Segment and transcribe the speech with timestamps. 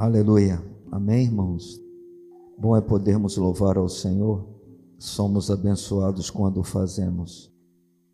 [0.00, 0.64] Aleluia.
[0.90, 1.78] Amém, irmãos?
[2.56, 4.46] Bom é podermos louvar ao Senhor.
[4.98, 7.52] Somos abençoados quando o fazemos.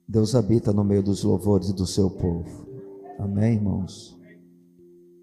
[0.09, 2.66] Deus habita no meio dos louvores do seu povo.
[3.20, 4.18] Amém, irmãos?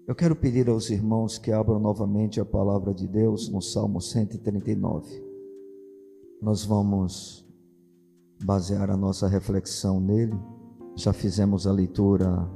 [0.08, 5.22] Eu quero pedir aos irmãos que abram novamente a palavra de Deus no Salmo 139.
[6.40, 7.46] Nós vamos
[8.42, 10.40] basear a nossa reflexão nele.
[10.96, 12.50] Já fizemos a leitura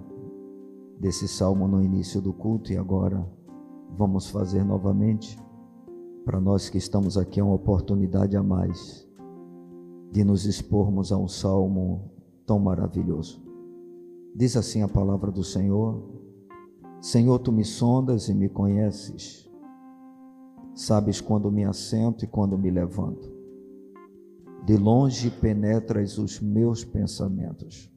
[0.98, 3.36] desse salmo no início do culto e agora
[3.96, 5.38] vamos fazer novamente.
[6.24, 9.08] Para nós que estamos aqui, é uma oportunidade a mais
[10.10, 12.10] de nos expormos a um salmo
[12.46, 13.42] tão maravilhoso.
[14.34, 16.02] Diz assim a palavra do Senhor:
[17.00, 19.50] Senhor, tu me sondas e me conheces,
[20.74, 23.36] sabes quando me assento e quando me levanto.
[24.64, 27.90] De longe penetras os meus pensamentos,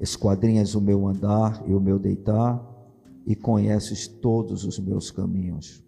[0.00, 2.69] esquadrinhas o meu andar e o meu deitar
[3.30, 5.84] e conheces todos os meus caminhos.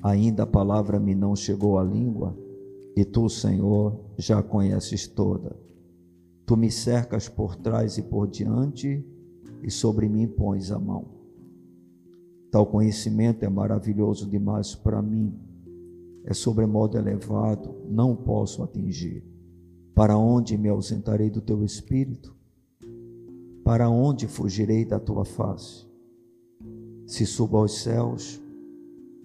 [0.00, 2.38] Ainda a palavra me não chegou à língua,
[2.94, 5.56] e tu, Senhor, já conheces toda.
[6.46, 9.04] Tu me cercas por trás e por diante,
[9.64, 11.06] e sobre mim pões a mão.
[12.52, 15.36] Tal conhecimento é maravilhoso demais para mim,
[16.24, 19.24] é sobremodo elevado, não posso atingir.
[19.92, 22.32] Para onde me ausentarei do teu espírito?
[23.64, 25.87] Para onde fugirei da tua face?
[27.08, 28.38] Se subo aos céus,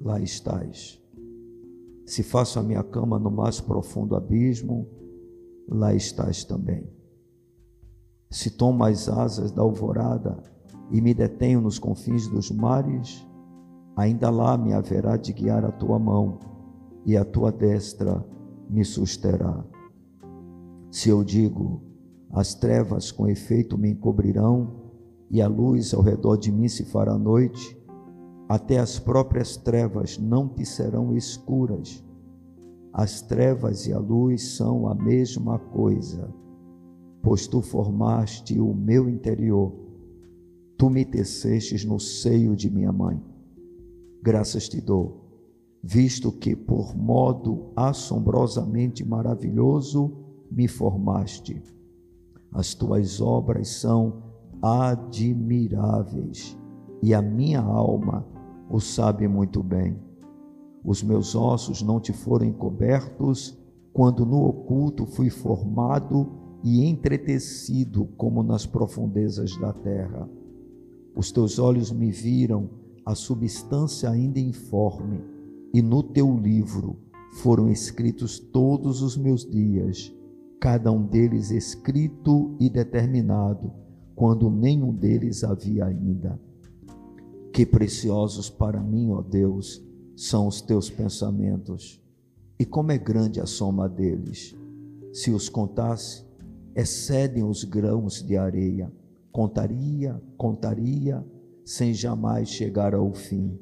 [0.01, 0.97] lá estás.
[2.05, 4.87] Se faço a minha cama no mais profundo abismo,
[5.67, 6.89] lá estás também.
[8.31, 10.41] Se tomo as asas da alvorada
[10.91, 13.27] e me detenho nos confins dos mares,
[13.97, 16.39] ainda lá me haverá de guiar a tua mão
[17.05, 18.25] e a tua destra
[18.69, 19.61] me susterá.
[20.89, 21.83] Se eu digo,
[22.31, 24.82] as trevas com efeito me encobrirão,
[25.33, 27.75] e a luz ao redor de mim se fará noite,
[28.47, 32.03] até as próprias trevas não te serão escuras.
[32.93, 36.31] As trevas e a luz são a mesma coisa,
[37.23, 39.73] pois tu formaste o meu interior,
[40.77, 43.19] tu me tecestes no seio de minha mãe.
[44.21, 45.31] Graças te dou,
[45.81, 50.13] visto que por modo assombrosamente maravilhoso
[50.51, 51.59] me formaste.
[52.51, 54.31] As tuas obras são
[54.63, 56.57] admiráveis,
[57.01, 58.25] e a minha alma
[58.69, 59.99] o sabe muito bem.
[60.85, 63.59] Os meus ossos não te foram encobertos
[63.91, 66.31] quando no oculto fui formado
[66.63, 70.29] e entretecido como nas profundezas da terra.
[71.13, 72.69] Os teus olhos me viram
[73.05, 75.21] a substância ainda informe,
[75.73, 76.97] e no teu livro
[77.33, 80.15] foram escritos todos os meus dias,
[80.61, 83.82] cada um deles escrito e determinado
[84.23, 86.39] quando nenhum deles havia ainda.
[87.51, 89.85] Que preciosos para mim, ó Deus,
[90.15, 92.01] são os teus pensamentos,
[92.57, 94.55] e como é grande a soma deles.
[95.11, 96.25] Se os contasse,
[96.73, 98.89] excedem os grãos de areia.
[99.29, 101.21] Contaria, contaria,
[101.65, 103.59] sem jamais chegar ao fim.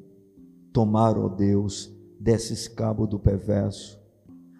[0.72, 4.00] Tomar, ó Deus, desses cabo do perverso.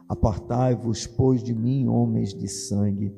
[0.08, 3.14] Apartai-vos, pois, de mim, homens de sangue.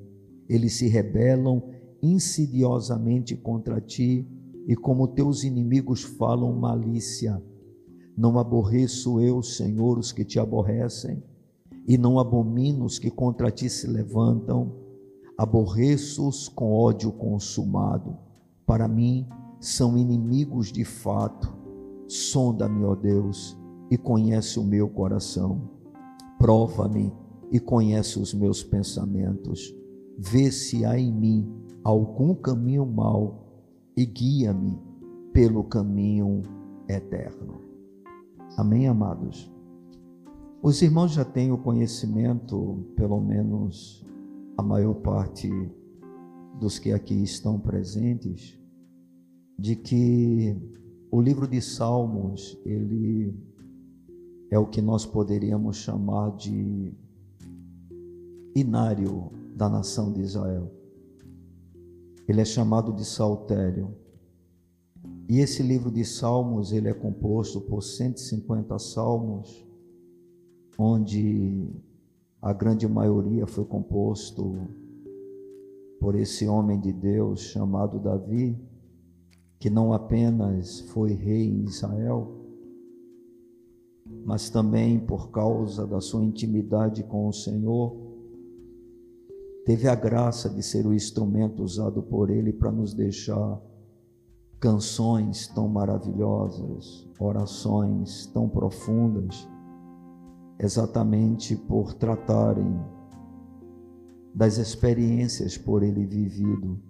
[0.46, 1.72] Eles se rebelam
[2.04, 4.28] insidiosamente contra ti
[4.66, 7.42] e como teus inimigos falam malícia.
[8.16, 11.22] Não aborreço eu, Senhor, os que te aborrecem,
[11.88, 14.72] e não abomino os que contra ti se levantam.
[15.36, 18.16] Aborreço-os com ódio consumado.
[18.66, 19.26] Para mim,
[19.58, 21.52] são inimigos de fato.
[22.06, 23.58] Sonda-me, ó Deus,
[23.90, 25.70] e conhece o meu coração.
[26.38, 27.12] Prova-me
[27.50, 29.74] e conhece os meus pensamentos.
[30.16, 33.44] Vê se há em mim algum caminho mau
[33.94, 34.80] e guia-me
[35.32, 36.40] pelo caminho
[36.88, 37.60] eterno.
[38.56, 39.52] Amém, amados?
[40.62, 44.02] Os irmãos já têm o conhecimento, pelo menos
[44.56, 45.50] a maior parte
[46.58, 48.58] dos que aqui estão presentes,
[49.58, 50.56] de que
[51.10, 53.34] o livro de Salmos, ele
[54.50, 56.94] é o que nós poderíamos chamar de
[58.54, 60.72] inário da nação de Israel.
[62.26, 63.94] Ele é chamado de saltério.
[65.28, 69.66] E esse livro de Salmos, ele é composto por 150 salmos,
[70.78, 71.68] onde
[72.42, 74.68] a grande maioria foi composto
[75.98, 78.54] por esse homem de Deus chamado Davi,
[79.58, 82.44] que não apenas foi rei em Israel,
[84.26, 87.96] mas também por causa da sua intimidade com o Senhor,
[89.64, 93.60] teve a graça de ser o instrumento usado por Ele para nos deixar
[94.64, 99.46] canções tão maravilhosas, orações tão profundas,
[100.58, 102.80] exatamente por tratarem
[104.34, 106.80] das experiências por ele vivido.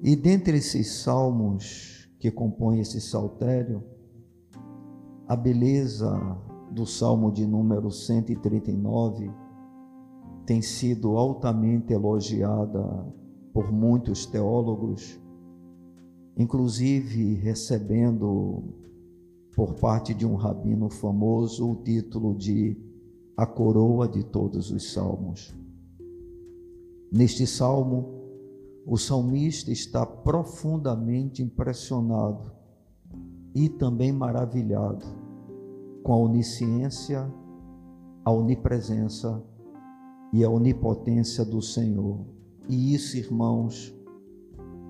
[0.00, 3.82] E dentre esses salmos que compõem esse saltério,
[5.26, 6.16] a beleza
[6.70, 9.28] do salmo de número 139
[10.46, 12.82] tem sido altamente elogiada
[13.52, 15.18] por muitos teólogos,
[16.36, 18.64] inclusive recebendo
[19.54, 22.76] por parte de um rabino famoso o título de
[23.36, 25.54] A Coroa de Todos os Salmos.
[27.12, 28.12] Neste salmo,
[28.86, 32.52] o salmista está profundamente impressionado
[33.54, 35.06] e também maravilhado
[36.02, 37.32] com a onisciência,
[38.24, 39.42] a onipresença
[40.34, 42.26] e a onipotência do Senhor.
[42.68, 43.94] E isso, irmãos,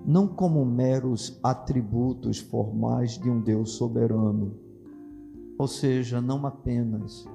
[0.02, 4.54] não como meros atributos formais de um Deus soberano,
[5.58, 7.28] ou seja, não apenas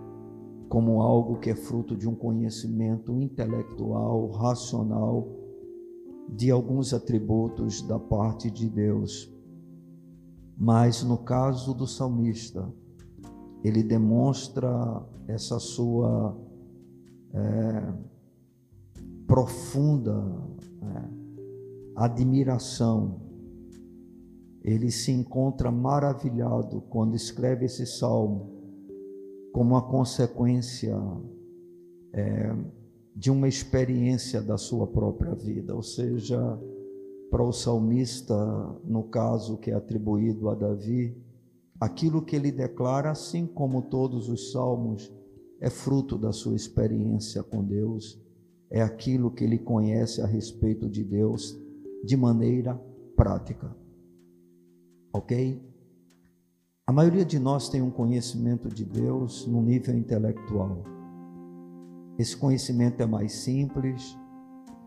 [0.68, 5.28] como algo que é fruto de um conhecimento intelectual, racional,
[6.28, 9.32] de alguns atributos da parte de Deus.
[10.58, 12.74] Mas no caso do salmista,
[13.64, 16.49] ele demonstra essa sua
[17.34, 17.94] é,
[19.28, 20.12] profunda
[20.82, 21.04] é,
[21.96, 23.22] admiração.
[24.64, 28.52] Ele se encontra maravilhado quando escreve esse salmo,
[29.54, 30.98] como uma consequência
[32.14, 32.56] é,
[33.16, 36.40] de uma experiência da sua própria vida, ou seja,
[37.30, 38.36] para o salmista,
[38.84, 41.16] no caso que é atribuído a Davi,
[41.80, 45.12] aquilo que ele declara, assim como todos os salmos,
[45.60, 48.20] é fruto da sua experiência com Deus,
[48.70, 51.58] é aquilo que ele conhece a respeito de Deus
[52.04, 52.80] de maneira
[53.16, 53.76] prática.
[55.12, 55.62] Ok?
[56.86, 60.84] A maioria de nós tem um conhecimento de Deus no nível intelectual.
[62.18, 64.18] Esse conhecimento é mais simples,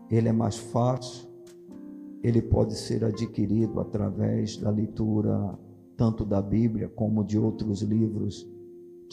[0.09, 1.27] ele é mais fácil,
[2.21, 5.57] ele pode ser adquirido através da leitura
[5.95, 8.47] tanto da Bíblia como de outros livros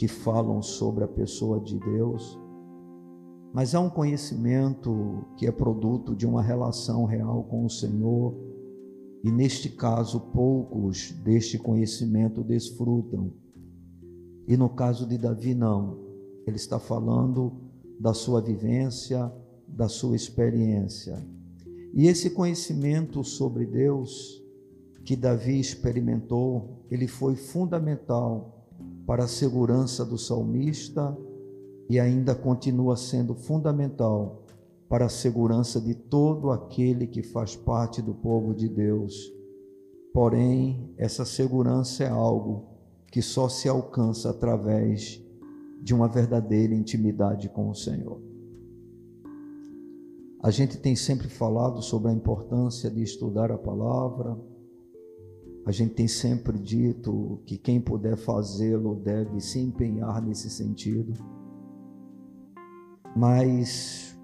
[0.00, 2.41] que falam sobre a pessoa de Deus.
[3.52, 8.35] Mas há um conhecimento que é produto de uma relação real com o Senhor,
[9.23, 13.31] e neste caso, poucos deste conhecimento desfrutam.
[14.49, 15.99] E no caso de Davi, não.
[16.47, 17.52] Ele está falando
[18.00, 19.31] da sua vivência,
[19.69, 21.23] da sua experiência.
[21.93, 24.43] E esse conhecimento sobre Deus
[25.05, 28.59] que Davi experimentou, ele foi fundamental
[29.06, 31.17] para a segurança do salmista
[31.88, 34.44] e ainda continua sendo fundamental
[34.88, 39.32] para a segurança de todo aquele que faz parte do povo de Deus.
[40.12, 42.67] Porém, essa segurança é algo
[43.11, 45.23] que só se alcança através
[45.82, 48.20] de uma verdadeira intimidade com o Senhor.
[50.43, 54.38] A gente tem sempre falado sobre a importância de estudar a palavra,
[55.66, 61.12] a gente tem sempre dito que quem puder fazê-lo deve se empenhar nesse sentido
[63.14, 64.18] mas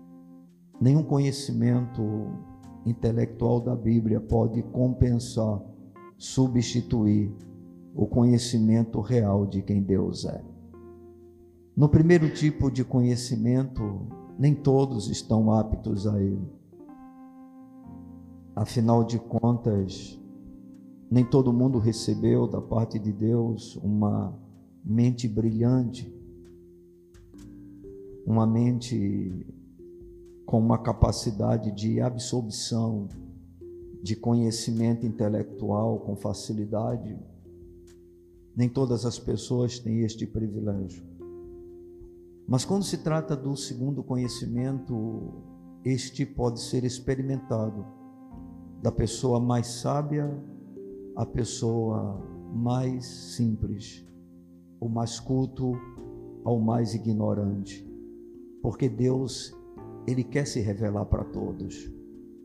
[0.81, 2.03] nenhum conhecimento
[2.85, 5.61] intelectual da Bíblia pode compensar,
[6.17, 7.35] substituir
[7.95, 10.43] o conhecimento real de quem Deus é.
[11.77, 14.07] No primeiro tipo de conhecimento,
[14.39, 16.49] nem todos estão aptos a ele.
[18.55, 20.19] Afinal de contas,
[21.11, 24.37] nem todo mundo recebeu da parte de Deus uma
[24.85, 26.17] mente brilhante
[28.27, 29.47] uma mente
[30.45, 33.09] com uma capacidade de absorção
[34.03, 37.17] de conhecimento intelectual com facilidade.
[38.55, 41.05] Nem todas as pessoas têm este privilégio.
[42.49, 45.45] Mas quando se trata do segundo conhecimento,
[45.85, 47.87] este pode ser experimentado
[48.83, 50.37] da pessoa mais sábia
[51.17, 54.07] à pessoa mais simples,
[54.79, 55.73] o mais culto
[56.45, 57.85] ao mais ignorante.
[58.63, 59.53] Porque Deus,
[60.07, 61.91] ele quer se revelar para todos.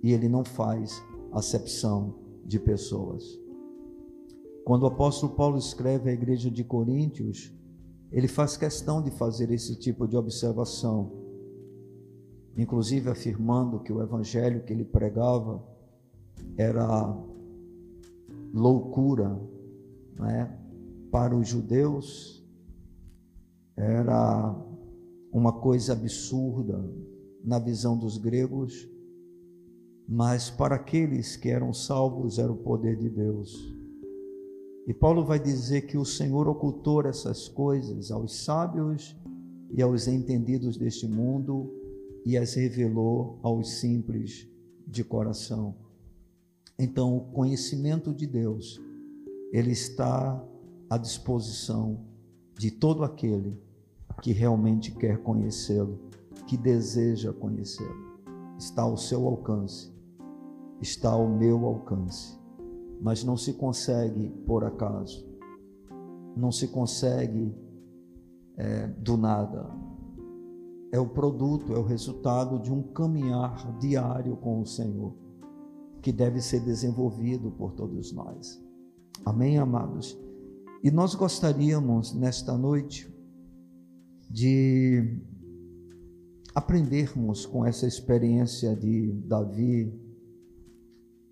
[0.01, 3.39] E ele não faz acepção de pessoas.
[4.65, 7.53] Quando o apóstolo Paulo escreve à igreja de Coríntios,
[8.11, 11.11] ele faz questão de fazer esse tipo de observação,
[12.57, 15.63] inclusive afirmando que o evangelho que ele pregava
[16.57, 17.15] era
[18.53, 19.39] loucura
[20.17, 20.57] né?
[21.11, 22.45] para os judeus,
[23.75, 24.55] era
[25.31, 26.83] uma coisa absurda
[27.43, 28.87] na visão dos gregos,
[30.07, 33.73] mas para aqueles que eram salvos era o poder de Deus.
[34.87, 39.15] E Paulo vai dizer que o Senhor ocultou essas coisas aos sábios
[39.71, 41.71] e aos entendidos deste mundo
[42.25, 44.47] e as revelou aos simples
[44.85, 45.75] de coração.
[46.83, 48.81] Então, o conhecimento de Deus,
[49.53, 50.43] ele está
[50.89, 51.99] à disposição
[52.57, 53.55] de todo aquele
[54.19, 55.99] que realmente quer conhecê-lo,
[56.47, 58.17] que deseja conhecê-lo.
[58.57, 59.93] Está ao seu alcance,
[60.81, 62.35] está ao meu alcance,
[62.99, 65.23] mas não se consegue por acaso,
[66.35, 67.55] não se consegue
[68.57, 69.69] é, do nada.
[70.91, 75.13] É o produto, é o resultado de um caminhar diário com o Senhor,
[76.01, 78.59] que deve ser desenvolvido por todos nós.
[79.25, 80.17] Amém, amados?
[80.83, 83.07] E nós gostaríamos nesta noite
[84.29, 85.19] de
[86.55, 89.93] aprendermos com essa experiência de Davi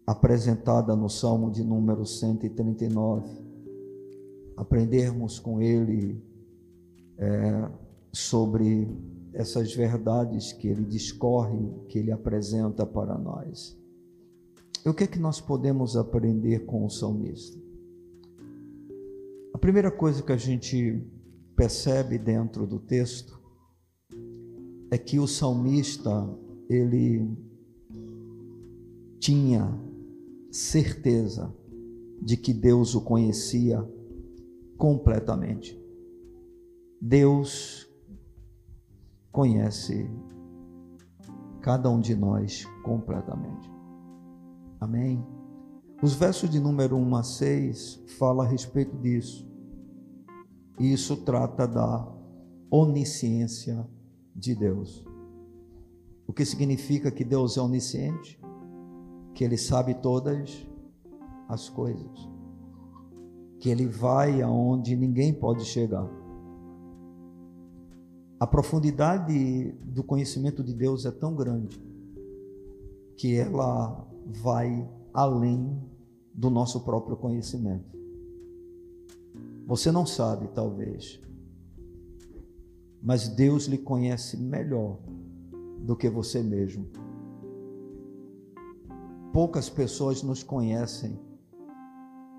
[0.06, 3.30] apresentada no Salmo de número 139,
[4.58, 6.22] aprendermos com ele
[7.18, 7.72] é,
[8.12, 8.88] sobre
[9.34, 13.79] essas verdades que ele discorre, que ele apresenta para nós.
[14.90, 17.56] E o que é que nós podemos aprender com o salmista?
[19.54, 21.00] A primeira coisa que a gente
[21.56, 23.40] percebe dentro do texto
[24.90, 26.28] é que o salmista
[26.68, 27.38] ele
[29.20, 29.80] tinha
[30.52, 31.54] certeza
[32.20, 33.88] de que Deus o conhecia
[34.76, 35.80] completamente.
[37.00, 37.88] Deus
[39.32, 40.10] conhece
[41.62, 43.79] cada um de nós completamente.
[44.80, 45.22] Amém.
[46.02, 49.46] Os versos de número 1 a 6 falam a respeito disso.
[50.80, 52.08] Isso trata da
[52.72, 53.86] onisciência
[54.34, 55.06] de Deus.
[56.26, 58.40] O que significa que Deus é onisciente?
[59.34, 60.66] Que Ele sabe todas
[61.50, 62.30] as coisas.
[63.60, 66.08] Que Ele vai aonde ninguém pode chegar.
[68.40, 71.78] A profundidade do conhecimento de Deus é tão grande
[73.18, 75.82] que ela vai além
[76.34, 77.98] do nosso próprio conhecimento.
[79.66, 81.20] Você não sabe, talvez,
[83.02, 85.00] mas Deus lhe conhece melhor
[85.80, 86.88] do que você mesmo.
[89.32, 91.20] Poucas pessoas nos conhecem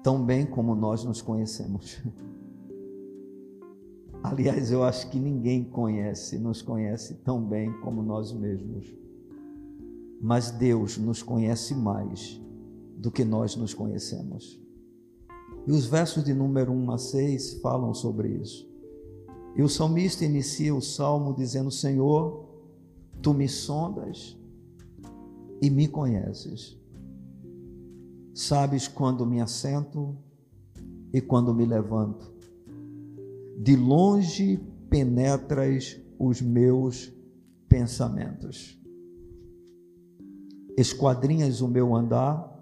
[0.03, 2.03] tão bem como nós nos conhecemos.
[4.23, 8.93] Aliás, eu acho que ninguém conhece, nos conhece tão bem como nós mesmos.
[10.21, 12.41] Mas Deus nos conhece mais
[12.97, 14.61] do que nós nos conhecemos.
[15.67, 18.69] E os versos de número 1 a 6 falam sobre isso.
[19.57, 22.49] E o salmista inicia o salmo dizendo: Senhor,
[23.23, 24.37] tu me sondas
[25.61, 26.79] e me conheces.
[28.35, 30.17] Sabes quando me assento
[31.13, 32.33] e quando me levanto.
[33.59, 34.59] De longe
[34.89, 37.13] penetras os meus
[37.69, 38.80] pensamentos.
[40.81, 42.59] Esquadrinhas o meu andar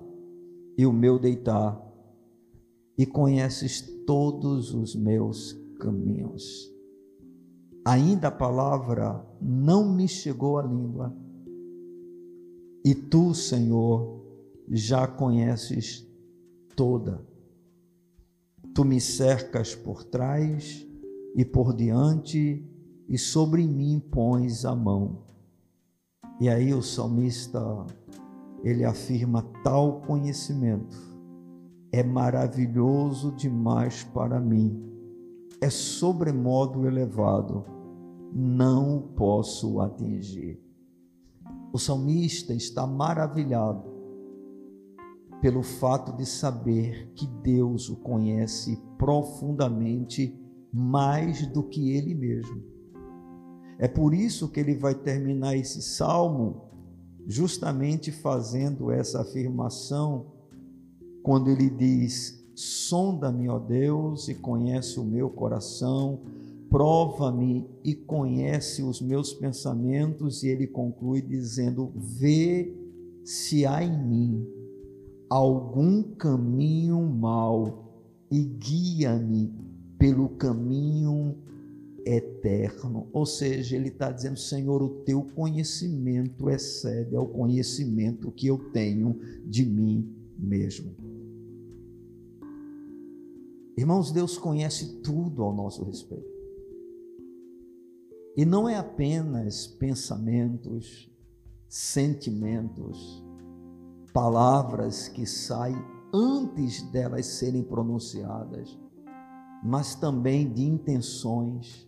[0.76, 1.80] e o meu deitar,
[2.98, 6.68] e conheces todos os meus caminhos.
[7.84, 11.16] Ainda a palavra não me chegou à língua,
[12.84, 14.20] e tu, Senhor,
[14.68, 16.04] já conheces
[16.74, 17.24] toda.
[18.74, 20.84] Tu me cercas por trás
[21.36, 22.68] e por diante,
[23.08, 25.22] e sobre mim pões a mão.
[26.40, 27.86] E aí o salmista
[28.62, 31.08] ele afirma tal conhecimento
[31.90, 34.84] é maravilhoso demais para mim,
[35.60, 37.64] é sobremodo elevado,
[38.32, 40.60] não posso atingir.
[41.72, 43.96] O salmista está maravilhado
[45.40, 50.38] pelo fato de saber que Deus o conhece profundamente
[50.72, 52.62] mais do que ele mesmo.
[53.78, 56.67] É por isso que ele vai terminar esse salmo
[57.28, 60.26] justamente fazendo essa afirmação,
[61.22, 66.22] quando ele diz: Sonda-me, ó Deus, e conhece o meu coração,
[66.70, 72.74] prova-me e conhece os meus pensamentos, e ele conclui dizendo: Vê
[73.22, 74.46] se há em mim
[75.28, 77.92] algum caminho mau
[78.30, 79.52] e guia-me
[79.98, 81.07] pelo caminho
[82.16, 83.08] eterno.
[83.12, 89.18] Ou seja, ele está dizendo: Senhor, o teu conhecimento excede ao conhecimento que eu tenho
[89.44, 90.94] de mim mesmo.
[93.76, 96.38] Irmãos, Deus conhece tudo ao nosso respeito.
[98.36, 101.10] E não é apenas pensamentos,
[101.68, 103.24] sentimentos,
[104.12, 105.76] palavras que saem
[106.12, 108.78] antes delas serem pronunciadas,
[109.62, 111.87] mas também de intenções,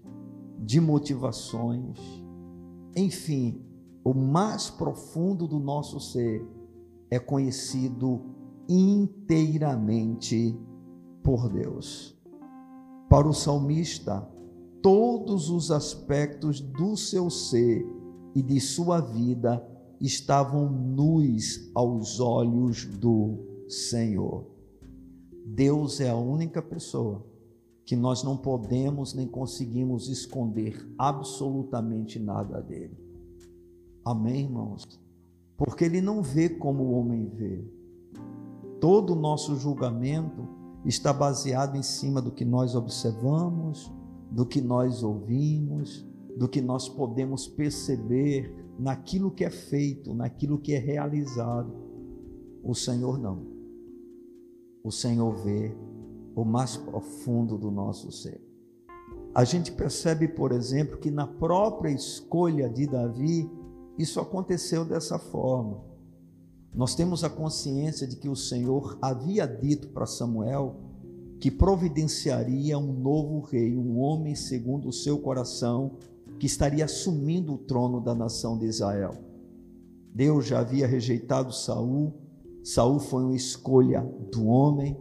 [0.60, 1.98] de motivações,
[2.94, 3.64] enfim,
[4.04, 6.46] o mais profundo do nosso ser
[7.10, 8.20] é conhecido
[8.68, 10.54] inteiramente
[11.22, 12.14] por Deus.
[13.08, 14.28] Para o salmista,
[14.82, 17.84] todos os aspectos do seu ser
[18.34, 19.66] e de sua vida
[19.98, 24.46] estavam nus aos olhos do Senhor.
[25.46, 27.29] Deus é a única pessoa
[27.90, 32.96] que nós não podemos nem conseguimos esconder absolutamente nada dele.
[34.04, 34.86] Amém, irmãos?
[35.56, 37.64] Porque ele não vê como o homem vê.
[38.80, 40.46] Todo o nosso julgamento
[40.84, 43.92] está baseado em cima do que nós observamos,
[44.30, 46.06] do que nós ouvimos,
[46.38, 51.74] do que nós podemos perceber naquilo que é feito, naquilo que é realizado.
[52.62, 53.48] O Senhor não.
[54.84, 55.76] O Senhor vê
[56.34, 58.40] o mais profundo do nosso ser.
[59.34, 63.48] A gente percebe, por exemplo, que na própria escolha de Davi,
[63.98, 65.82] isso aconteceu dessa forma.
[66.74, 70.76] Nós temos a consciência de que o Senhor havia dito para Samuel
[71.40, 75.92] que providenciaria um novo rei, um homem segundo o seu coração,
[76.38, 79.14] que estaria assumindo o trono da nação de Israel.
[80.14, 82.12] Deus já havia rejeitado Saul.
[82.62, 84.96] Saul foi uma escolha do homem,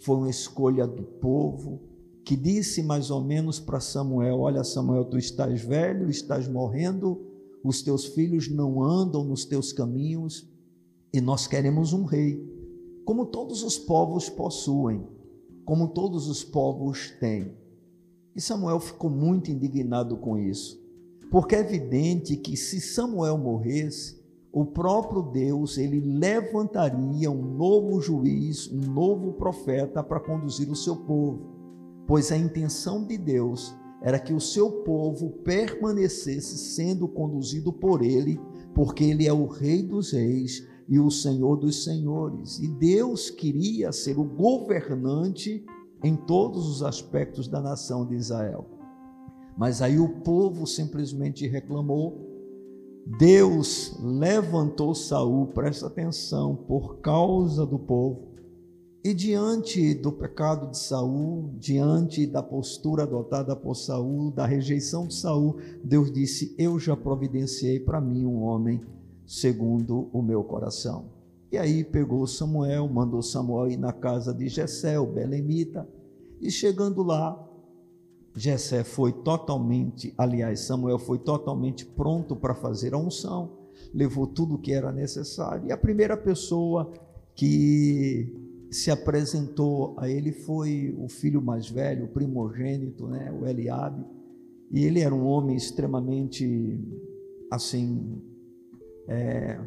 [0.00, 1.80] foi uma escolha do povo,
[2.24, 7.26] que disse mais ou menos para Samuel: Olha, Samuel, tu estás velho, estás morrendo,
[7.64, 10.46] os teus filhos não andam nos teus caminhos,
[11.12, 12.46] e nós queremos um rei,
[13.04, 15.06] como todos os povos possuem,
[15.64, 17.56] como todos os povos têm.
[18.36, 20.80] E Samuel ficou muito indignado com isso,
[21.30, 24.17] porque é evidente que se Samuel morresse,
[24.52, 30.96] o próprio Deus ele levantaria um novo juiz, um novo profeta para conduzir o seu
[30.96, 31.40] povo,
[32.06, 38.40] pois a intenção de Deus era que o seu povo permanecesse sendo conduzido por ele,
[38.74, 42.58] porque ele é o Rei dos Reis e o Senhor dos Senhores.
[42.60, 45.64] E Deus queria ser o governante
[46.02, 48.66] em todos os aspectos da nação de Israel.
[49.56, 52.27] Mas aí o povo simplesmente reclamou.
[53.16, 58.34] Deus levantou Saul, presta atenção, por causa do povo.
[59.02, 65.14] E diante do pecado de Saul, diante da postura adotada por Saul, da rejeição de
[65.14, 68.78] Saul, Deus disse: Eu já providenciei para mim um homem
[69.26, 71.06] segundo o meu coração.
[71.50, 75.88] E aí pegou Samuel, mandou Samuel ir na casa de Jessé, o belemita,
[76.42, 77.47] e chegando lá,
[78.38, 83.58] Jessé foi totalmente, aliás, Samuel foi totalmente pronto para fazer a unção,
[83.92, 85.66] levou tudo o que era necessário.
[85.66, 86.92] E a primeira pessoa
[87.34, 88.32] que
[88.70, 94.06] se apresentou a ele foi o filho mais velho, o primogênito, né, o Eliabe.
[94.70, 96.78] E ele era um homem extremamente,
[97.50, 98.22] assim,
[99.08, 99.58] é,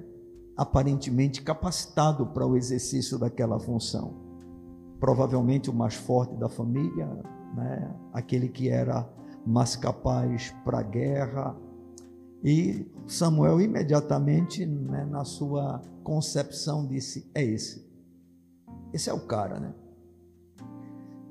[0.55, 4.13] aparentemente capacitado para o exercício daquela função.
[4.97, 7.09] Provavelmente o mais forte da família,
[7.55, 7.93] né?
[8.13, 9.07] aquele que era
[9.45, 11.55] mais capaz para a guerra.
[12.43, 17.89] E Samuel imediatamente, né, na sua concepção, disse: É esse.
[18.93, 19.73] Esse é o cara, né?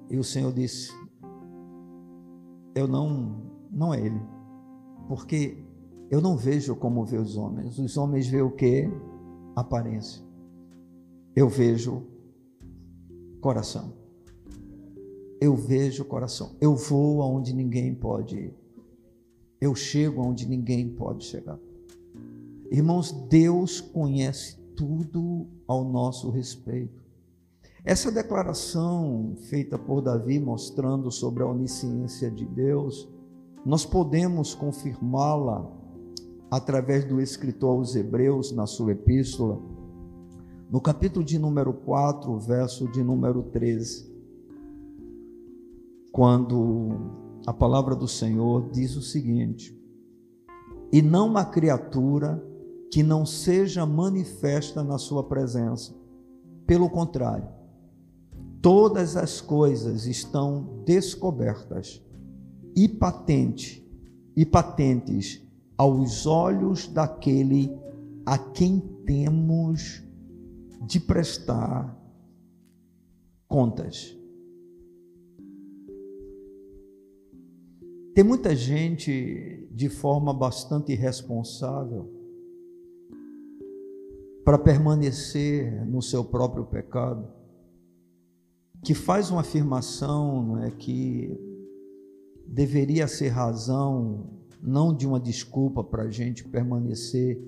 [0.08, 0.92] E o Senhor disse:
[2.74, 4.20] Eu não, não é ele,
[5.08, 5.64] porque
[6.10, 7.78] eu não vejo como vê os homens.
[7.78, 8.88] Os homens veem o que?
[9.54, 10.24] Aparência.
[11.34, 12.02] Eu vejo
[13.40, 13.99] coração.
[15.40, 16.54] Eu vejo coração.
[16.60, 18.54] Eu vou aonde ninguém pode ir.
[19.60, 21.58] Eu chego aonde ninguém pode chegar.
[22.70, 27.00] Irmãos, Deus conhece tudo ao nosso respeito.
[27.84, 33.08] Essa declaração feita por Davi mostrando sobre a onisciência de Deus,
[33.64, 35.70] nós podemos confirmá-la
[36.50, 39.58] através do escritor aos Hebreus, na sua epístola,
[40.70, 44.09] no capítulo de número 4, verso de número 13,
[46.12, 46.90] quando
[47.46, 49.76] a palavra do Senhor diz o seguinte:
[50.92, 52.42] E não uma criatura
[52.90, 55.94] que não seja manifesta na sua presença.
[56.66, 57.48] Pelo contrário,
[58.60, 62.02] todas as coisas estão descobertas
[62.76, 63.86] e patente
[64.36, 65.42] e patentes
[65.76, 67.72] aos olhos daquele
[68.26, 70.02] a quem temos
[70.86, 71.96] de prestar
[73.48, 74.19] contas.
[78.20, 82.06] Tem muita gente de forma bastante irresponsável
[84.44, 87.26] para permanecer no seu próprio pecado,
[88.84, 91.34] que faz uma afirmação não é, que
[92.46, 94.28] deveria ser razão
[94.62, 97.42] não de uma desculpa para a gente permanecer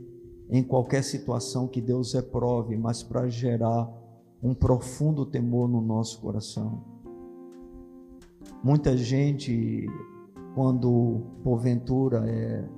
[0.49, 3.93] em qualquer situação que Deus reprove, mas para gerar
[4.43, 6.83] um profundo temor no nosso coração.
[8.65, 9.87] Muita gente,
[10.55, 12.69] quando porventura é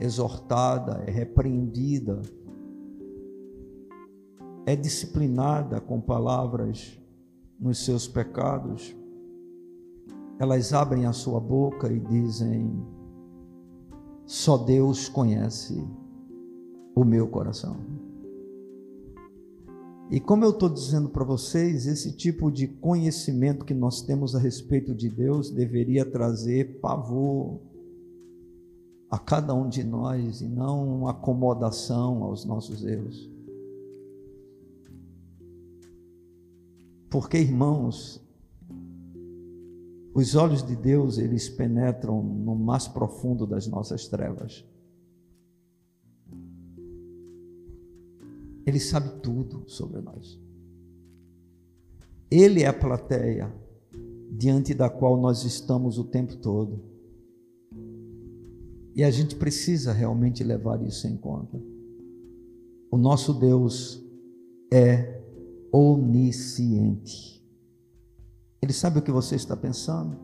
[0.00, 2.20] exortada, é repreendida,
[4.66, 6.98] é disciplinada com palavras
[7.58, 8.96] nos seus pecados,
[10.38, 12.84] elas abrem a sua boca e dizem:
[14.26, 15.86] só Deus conhece
[16.94, 18.01] o meu coração.
[20.12, 24.38] E como eu estou dizendo para vocês, esse tipo de conhecimento que nós temos a
[24.38, 27.58] respeito de Deus deveria trazer pavor
[29.08, 33.26] a cada um de nós e não acomodação aos nossos erros.
[37.08, 38.22] Porque, irmãos,
[40.12, 44.62] os olhos de Deus, eles penetram no mais profundo das nossas trevas.
[48.66, 50.40] Ele sabe tudo sobre nós.
[52.30, 53.52] Ele é a plateia
[54.30, 56.82] diante da qual nós estamos o tempo todo.
[58.94, 61.60] E a gente precisa realmente levar isso em conta.
[62.90, 64.02] O nosso Deus
[64.72, 65.22] é
[65.72, 67.42] onisciente.
[68.60, 70.16] Ele sabe o que você está pensando.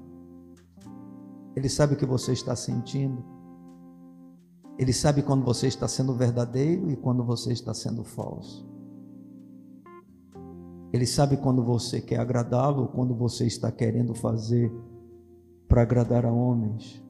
[1.56, 3.24] Ele sabe o que você está sentindo.
[4.78, 8.64] Ele sabe quando você está sendo verdadeiro e quando você está sendo falso.
[10.92, 14.72] Ele sabe quando você quer agradá-lo ou quando você está querendo fazer
[15.66, 17.02] para agradar a homens.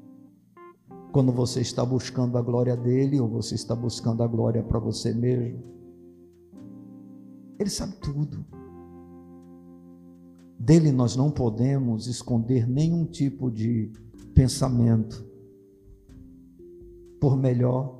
[1.12, 5.12] Quando você está buscando a glória dele ou você está buscando a glória para você
[5.12, 5.62] mesmo.
[7.58, 8.46] Ele sabe tudo.
[10.58, 13.92] Dele nós não podemos esconder nenhum tipo de
[14.34, 15.27] pensamento
[17.20, 17.98] por melhor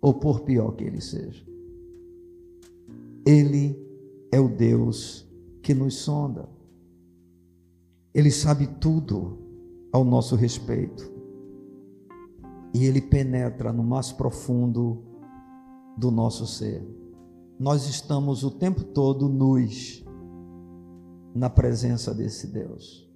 [0.00, 1.44] ou por pior que ele seja.
[3.26, 3.78] Ele
[4.30, 5.26] é o Deus
[5.62, 6.48] que nos sonda.
[8.12, 9.38] Ele sabe tudo
[9.92, 11.12] ao nosso respeito.
[12.74, 15.02] E ele penetra no mais profundo
[15.96, 16.86] do nosso ser.
[17.58, 20.04] Nós estamos o tempo todo nus
[21.34, 23.08] na presença desse Deus.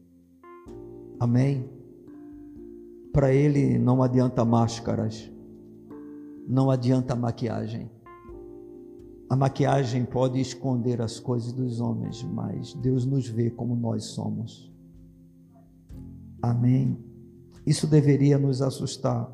[1.21, 1.78] Amém?
[3.19, 5.29] Para ele não adianta máscaras,
[6.47, 7.91] não adianta maquiagem.
[9.29, 14.73] A maquiagem pode esconder as coisas dos homens, mas Deus nos vê como nós somos.
[16.41, 16.97] Amém.
[17.67, 19.29] Isso deveria nos assustar,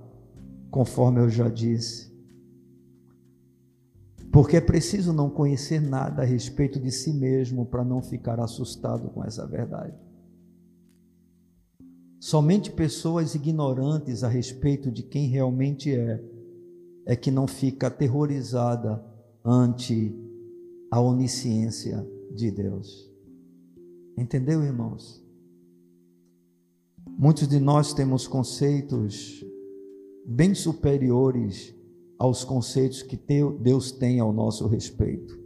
[0.71, 2.11] conforme eu já disse.
[4.33, 9.11] Porque é preciso não conhecer nada a respeito de si mesmo para não ficar assustado
[9.11, 9.93] com essa verdade.
[12.25, 16.25] Somente pessoas ignorantes a respeito de quem realmente é,
[17.05, 19.05] é que não fica aterrorizada
[19.45, 20.11] ante
[20.91, 22.03] a onisciência
[22.35, 23.13] de Deus.
[24.17, 25.23] Entendeu, irmãos?
[27.07, 29.45] Muitos de nós temos conceitos
[30.25, 31.75] bem superiores
[32.19, 33.21] aos conceitos que
[33.61, 35.39] Deus tem ao nosso respeito.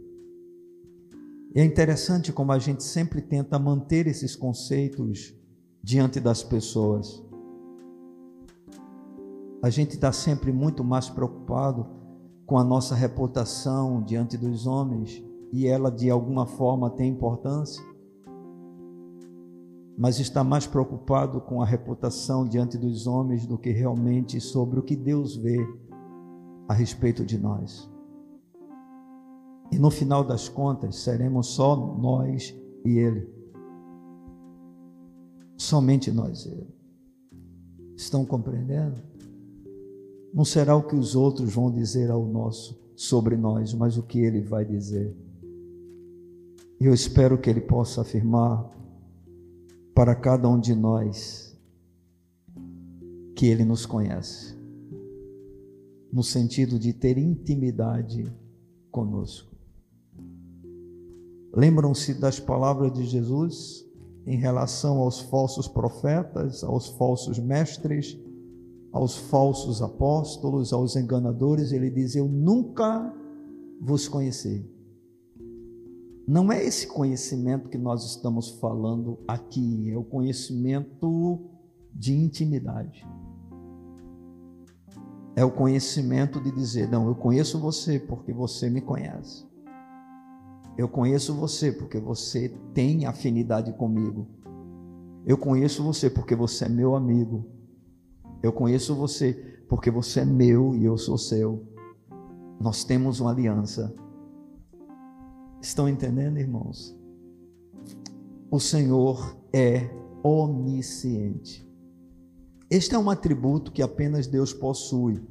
[1.53, 5.37] E é interessante como a gente sempre tenta manter esses conceitos
[5.83, 7.23] diante das pessoas.
[9.61, 11.85] A gente está sempre muito mais preocupado
[12.45, 17.83] com a nossa reputação diante dos homens e ela de alguma forma tem importância,
[19.97, 24.83] mas está mais preocupado com a reputação diante dos homens do que realmente sobre o
[24.83, 25.57] que Deus vê
[26.67, 27.89] a respeito de nós.
[29.71, 33.38] E no final das contas, seremos só nós e Ele.
[35.59, 36.49] Somente nós.
[37.97, 38.95] Estão compreendendo?
[40.33, 44.19] Não será o que os outros vão dizer ao nosso sobre nós, mas o que
[44.19, 45.13] ele vai dizer.
[46.79, 48.69] E eu espero que ele possa afirmar
[49.93, 51.53] para cada um de nós
[53.35, 54.55] que ele nos conhece,
[56.11, 58.31] no sentido de ter intimidade
[58.89, 59.53] conosco.
[61.53, 63.88] Lembram-se das palavras de Jesus?
[64.29, 68.15] Em relação aos falsos profetas, aos falsos mestres,
[68.91, 73.11] aos falsos apóstolos, aos enganadores, ele diz: Eu nunca
[73.81, 74.63] vos conheci.
[76.27, 81.49] Não é esse conhecimento que nós estamos falando aqui, é o conhecimento
[81.91, 83.03] de intimidade.
[85.35, 89.48] é o conhecimento de dizer: não, eu conheço você porque você me conhece.
[90.79, 94.25] Eu conheço você porque você tem afinidade comigo.
[95.25, 97.45] Eu conheço você porque você é meu amigo.
[98.41, 99.33] Eu conheço você
[99.67, 101.67] porque você é meu e eu sou seu.
[102.61, 103.93] Nós temos uma aliança.
[105.61, 106.97] Estão entendendo, irmãos?
[108.49, 109.89] O Senhor é
[110.23, 111.69] onisciente.
[112.69, 115.21] Este é um atributo que apenas Deus possui.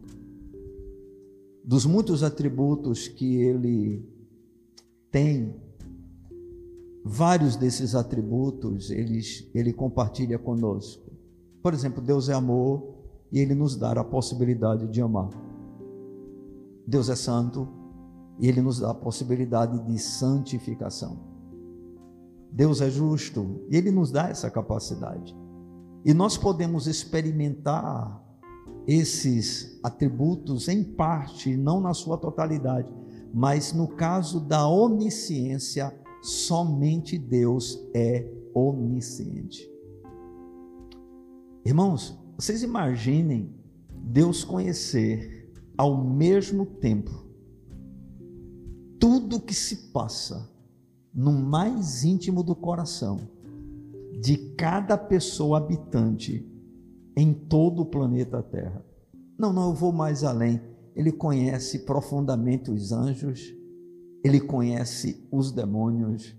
[1.64, 4.17] Dos muitos atributos que ele
[5.10, 5.54] tem,
[7.04, 11.10] vários desses atributos eles, ele compartilha conosco.
[11.62, 12.94] Por exemplo, Deus é amor
[13.32, 15.30] e ele nos dá a possibilidade de amar.
[16.86, 17.68] Deus é santo
[18.38, 21.18] e ele nos dá a possibilidade de santificação.
[22.50, 25.36] Deus é justo e ele nos dá essa capacidade.
[26.04, 28.24] E nós podemos experimentar
[28.86, 32.90] esses atributos em parte, não na sua totalidade,
[33.32, 39.68] mas no caso da onisciência, somente Deus é onisciente.
[41.64, 43.54] Irmãos, vocês imaginem
[43.90, 47.28] Deus conhecer ao mesmo tempo
[48.98, 50.50] tudo que se passa
[51.14, 53.18] no mais íntimo do coração
[54.20, 56.44] de cada pessoa habitante
[57.16, 58.84] em todo o planeta Terra.
[59.38, 60.60] Não, não, eu vou mais além.
[60.98, 63.54] Ele conhece profundamente os anjos,
[64.24, 66.36] ele conhece os demônios,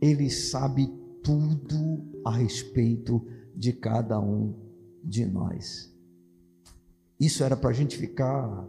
[0.00, 4.52] ele sabe tudo a respeito de cada um
[5.04, 5.94] de nós.
[7.20, 8.68] Isso era para a gente ficar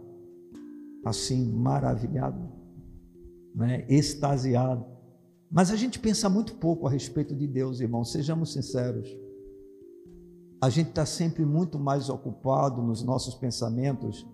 [1.04, 2.48] assim maravilhado,
[3.52, 3.84] né?
[3.88, 4.86] extasiado.
[5.50, 9.08] Mas a gente pensa muito pouco a respeito de Deus, irmãos, sejamos sinceros.
[10.60, 14.24] A gente está sempre muito mais ocupado nos nossos pensamentos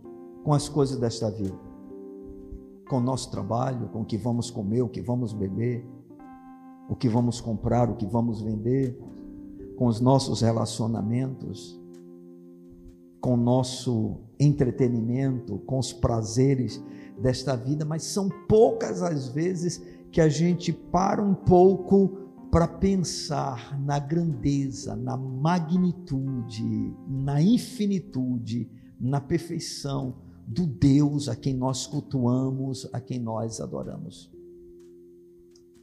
[0.43, 1.59] com as coisas desta vida,
[2.89, 5.87] com o nosso trabalho, com o que vamos comer, o que vamos beber,
[6.89, 8.99] o que vamos comprar, o que vamos vender,
[9.77, 11.81] com os nossos relacionamentos,
[13.21, 16.83] com o nosso entretenimento, com os prazeres
[17.19, 22.19] desta vida, mas são poucas as vezes que a gente para um pouco
[22.51, 31.87] para pensar na grandeza, na magnitude, na infinitude, na perfeição do Deus a quem nós
[31.87, 34.31] cultuamos, a quem nós adoramos.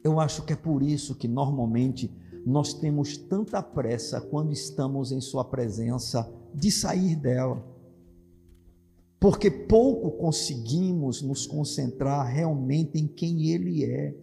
[0.03, 2.11] Eu acho que é por isso que normalmente
[2.45, 7.63] nós temos tanta pressa quando estamos em Sua presença de sair dela.
[9.19, 14.15] Porque pouco conseguimos nos concentrar realmente em quem Ele é.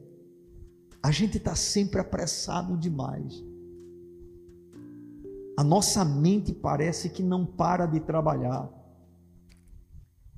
[1.02, 3.44] A gente está sempre apressado demais.
[5.58, 8.70] A nossa mente parece que não para de trabalhar.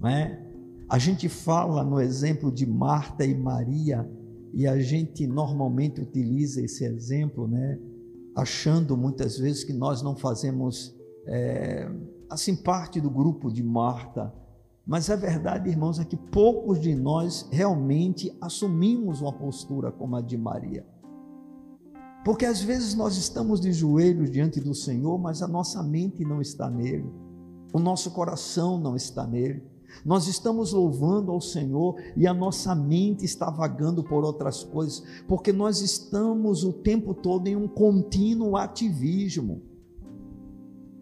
[0.01, 0.45] Não é?
[0.89, 4.09] A gente fala no exemplo de Marta e Maria,
[4.55, 7.79] e a gente normalmente utiliza esse exemplo, né?
[8.39, 11.91] achando muitas vezes que nós não fazemos é,
[12.31, 14.33] assim parte do grupo de Marta.
[14.87, 20.21] Mas a verdade, irmãos, é que poucos de nós realmente assumimos uma postura como a
[20.21, 20.87] de Maria.
[22.25, 26.41] Porque às vezes nós estamos de joelhos diante do Senhor, mas a nossa mente não
[26.41, 27.11] está nele,
[27.73, 29.63] o nosso coração não está nele.
[30.05, 35.53] Nós estamos louvando ao Senhor e a nossa mente está vagando por outras coisas, porque
[35.53, 39.63] nós estamos o tempo todo em um contínuo ativismo.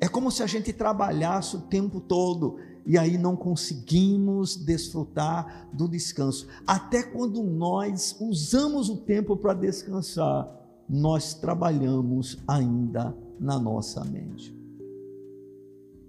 [0.01, 5.89] É como se a gente trabalhasse o tempo todo e aí não conseguimos desfrutar do
[5.89, 6.47] descanso.
[6.67, 10.49] Até quando nós usamos o tempo para descansar,
[10.89, 14.57] nós trabalhamos ainda na nossa mente.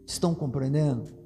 [0.06, 1.17] Estão compreendendo?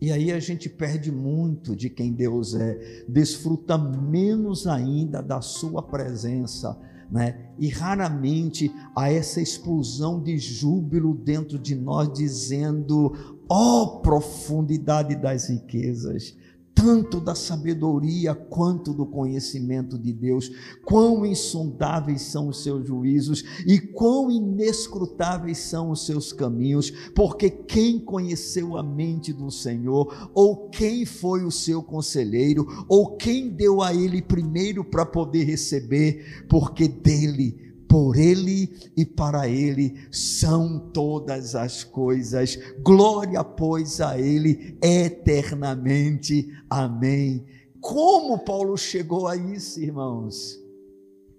[0.00, 5.82] E aí a gente perde muito de quem Deus é, desfruta menos ainda da sua
[5.82, 6.78] presença,
[7.10, 7.50] né?
[7.58, 13.12] E raramente há essa explosão de júbilo dentro de nós dizendo:
[13.46, 16.34] "Ó oh, profundidade das riquezas,
[16.80, 20.50] tanto da sabedoria quanto do conhecimento de Deus.
[20.82, 27.98] Quão insondáveis são os seus juízos e quão inescrutáveis são os seus caminhos, porque quem
[27.98, 33.94] conheceu a mente do Senhor, ou quem foi o seu conselheiro, ou quem deu a
[33.94, 41.82] ele primeiro para poder receber, porque dele por Ele e para Ele são todas as
[41.82, 42.56] coisas.
[42.84, 46.46] Glória, pois, a Ele eternamente.
[46.70, 47.44] Amém.
[47.80, 50.56] Como Paulo chegou a isso, irmãos?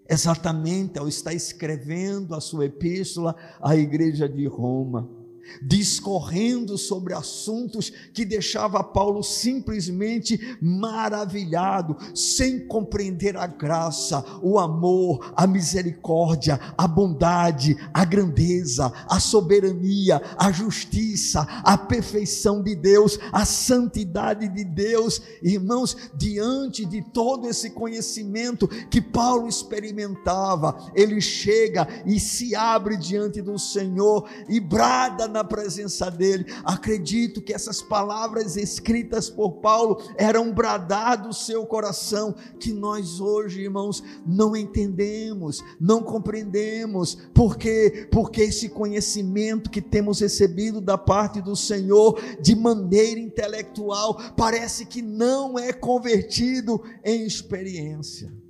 [0.10, 5.21] Exatamente ao estar escrevendo a sua epístola à igreja de Roma.
[5.62, 15.46] Discorrendo sobre assuntos que deixava Paulo simplesmente maravilhado, sem compreender a graça, o amor, a
[15.48, 24.48] misericórdia, a bondade, a grandeza, a soberania, a justiça, a perfeição de Deus, a santidade
[24.48, 25.22] de Deus.
[25.42, 33.42] Irmãos, diante de todo esse conhecimento que Paulo experimentava, ele chega e se abre diante
[33.42, 36.46] do Senhor e brada na presença dele.
[36.64, 43.62] Acredito que essas palavras escritas por Paulo eram bradar do seu coração, que nós hoje,
[43.62, 47.18] irmãos, não entendemos, não compreendemos.
[47.34, 48.08] Por quê?
[48.12, 55.02] Porque esse conhecimento que temos recebido da parte do Senhor de maneira intelectual parece que
[55.02, 58.41] não é convertido em experiência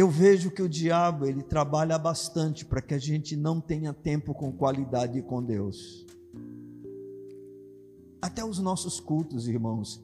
[0.00, 4.32] eu vejo que o diabo ele trabalha bastante para que a gente não tenha tempo
[4.32, 6.06] com qualidade com Deus.
[8.22, 10.02] Até os nossos cultos, irmãos,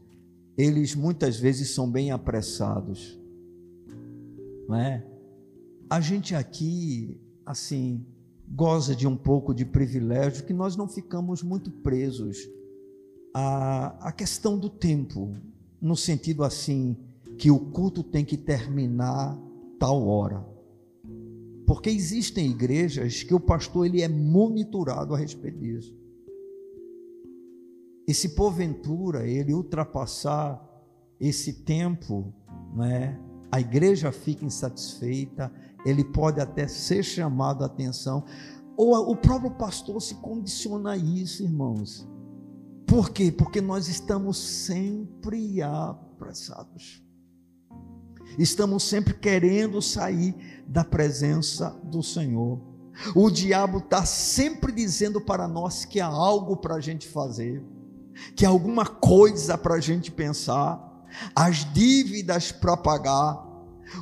[0.57, 3.19] eles muitas vezes são bem apressados,
[4.69, 5.07] não é?
[5.89, 8.05] A gente aqui, assim,
[8.47, 12.37] goza de um pouco de privilégio que nós não ficamos muito presos
[13.33, 15.35] à, à questão do tempo,
[15.81, 16.99] no sentido assim
[17.39, 19.46] que o culto tem que terminar
[19.79, 20.45] tal hora.
[21.67, 25.97] Porque existem igrejas que o pastor ele é monitorado a respeito disso.
[28.07, 30.63] E se porventura ele ultrapassar
[31.19, 32.33] esse tempo,
[32.75, 35.53] né, a igreja fica insatisfeita,
[35.85, 38.25] ele pode até ser chamado a atenção,
[38.77, 42.07] ou o próprio pastor se condiciona a isso, irmãos.
[42.87, 43.33] Por quê?
[43.33, 47.06] Porque nós estamos sempre apressados
[48.39, 50.35] estamos sempre querendo sair
[50.67, 52.61] da presença do Senhor.
[53.15, 57.63] O diabo está sempre dizendo para nós que há algo para a gente fazer,
[58.35, 60.83] que há alguma coisa para a gente pensar,
[61.35, 63.45] as dívidas para pagar,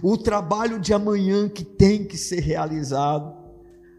[0.02, 3.43] o trabalho de amanhã que tem que ser realizado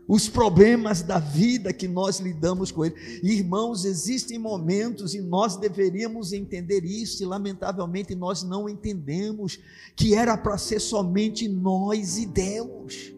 [0.08, 2.96] os problemas da vida que nós lidamos com ele.
[3.24, 9.60] Irmãos, existem momentos e nós deveríamos entender isso, e lamentavelmente nós não entendemos
[9.96, 13.14] que era para ser somente nós e Deus.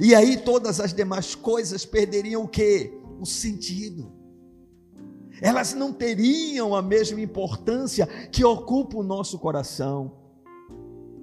[0.00, 2.92] E aí todas as demais coisas perderiam o que?
[3.18, 4.12] O sentido.
[5.40, 10.12] Elas não teriam a mesma importância que ocupa o nosso coração.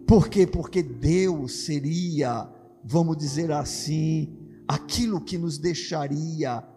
[0.06, 0.48] Por quê?
[0.48, 2.50] Porque Deus seria
[2.92, 4.36] vamos dizer assim,
[4.68, 6.68] aquilo que nos deixaria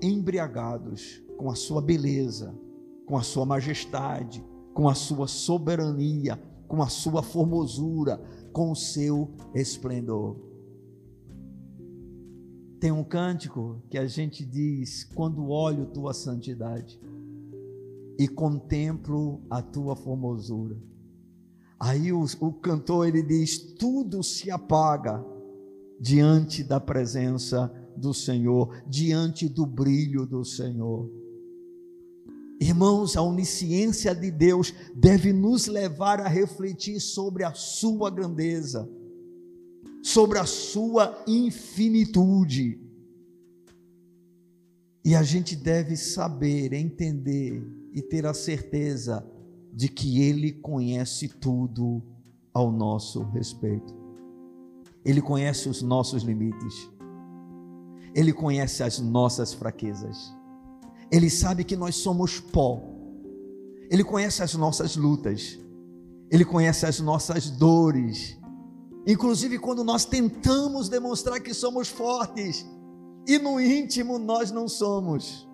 [0.00, 2.58] embriagados com a sua beleza,
[3.04, 8.16] com a sua majestade, com a sua soberania, com a sua formosura,
[8.50, 10.40] com o seu esplendor.
[12.80, 16.98] Tem um cântico que a gente diz: quando olho tua santidade
[18.18, 20.78] e contemplo a tua formosura.
[21.78, 25.27] Aí o, o cantor ele diz: tudo se apaga
[26.00, 31.10] diante da presença do Senhor, diante do brilho do Senhor.
[32.60, 38.88] Irmãos, a onisciência de Deus deve nos levar a refletir sobre a sua grandeza,
[40.02, 42.80] sobre a sua infinitude.
[45.04, 49.24] E a gente deve saber, entender e ter a certeza
[49.72, 52.02] de que Ele conhece tudo
[52.52, 53.97] ao nosso respeito.
[55.04, 56.90] Ele conhece os nossos limites.
[58.14, 60.34] Ele conhece as nossas fraquezas.
[61.10, 62.82] Ele sabe que nós somos pó.
[63.90, 65.58] Ele conhece as nossas lutas.
[66.30, 68.38] Ele conhece as nossas dores.
[69.06, 72.66] Inclusive quando nós tentamos demonstrar que somos fortes
[73.26, 75.47] e no íntimo nós não somos.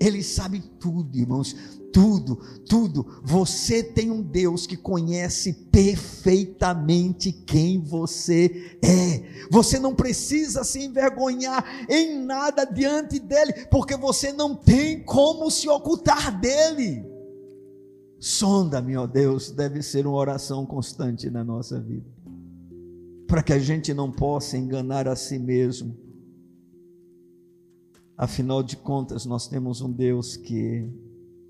[0.00, 1.54] Ele sabe tudo, irmãos
[1.92, 2.36] tudo,
[2.68, 3.20] tudo.
[3.22, 9.46] Você tem um Deus que conhece perfeitamente quem você é.
[9.50, 15.68] Você não precisa se envergonhar em nada diante dele, porque você não tem como se
[15.68, 17.04] ocultar dele.
[18.18, 22.06] Sonda-me, ó Deus, deve ser uma oração constante na nossa vida,
[23.26, 25.96] para que a gente não possa enganar a si mesmo.
[28.20, 30.86] Afinal de contas, nós temos um Deus que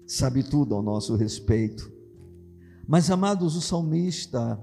[0.06, 1.92] sabe tudo ao nosso respeito.
[2.86, 4.56] Mas, amados, o salmista,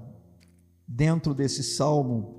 [0.86, 2.34] dentro desse salmo,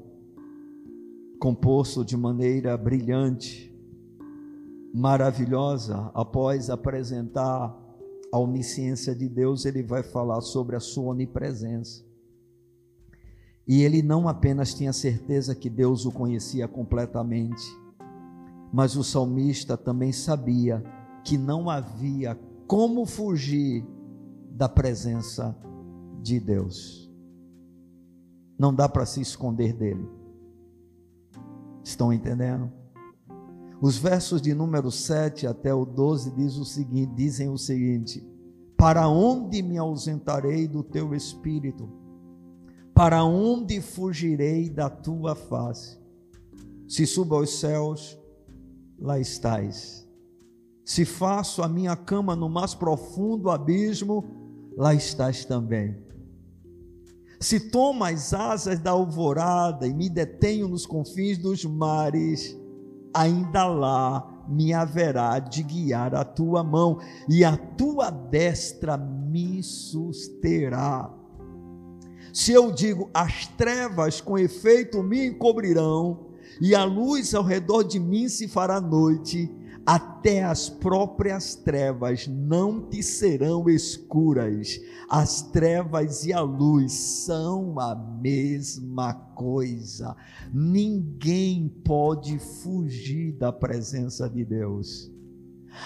[1.40, 3.72] composto de maneira brilhante,
[4.92, 7.72] maravilhosa, após apresentar
[8.34, 12.04] a onisciência de Deus, ele vai falar sobre a sua onipresença.
[13.68, 17.70] E ele não apenas tinha certeza que Deus o conhecia completamente,
[18.72, 20.84] Mas o salmista também sabia
[21.24, 23.86] que não havia como fugir
[24.52, 25.58] da presença
[26.22, 27.10] de Deus.
[28.58, 30.08] Não dá para se esconder dele.
[31.84, 32.72] Estão entendendo?
[33.82, 38.22] Os versos de número 7 até o 12 diz o seguinte, dizem o seguinte:
[38.78, 41.90] Para onde me ausentarei do teu espírito?
[42.94, 45.98] Para onde fugirei da tua face?
[46.86, 48.19] Se subo aos céus,
[49.00, 50.08] lá estás.
[50.84, 54.26] Se faço a minha cama no mais profundo abismo,
[54.76, 55.96] lá estás também.
[57.40, 62.58] Se tomo as asas da alvorada e me detenho nos confins dos mares,
[63.14, 71.14] ainda lá me haverá de guiar a tua mão, e a tua destra me susterá.
[72.34, 76.29] Se eu digo, as trevas com efeito me encobrirão,
[76.62, 79.50] e a luz ao redor de mim se fará noite,
[79.86, 84.80] até as próprias trevas não te serão escuras.
[85.10, 90.16] As trevas e a luz são a mesma coisa.
[90.54, 95.10] Ninguém pode fugir da presença de Deus.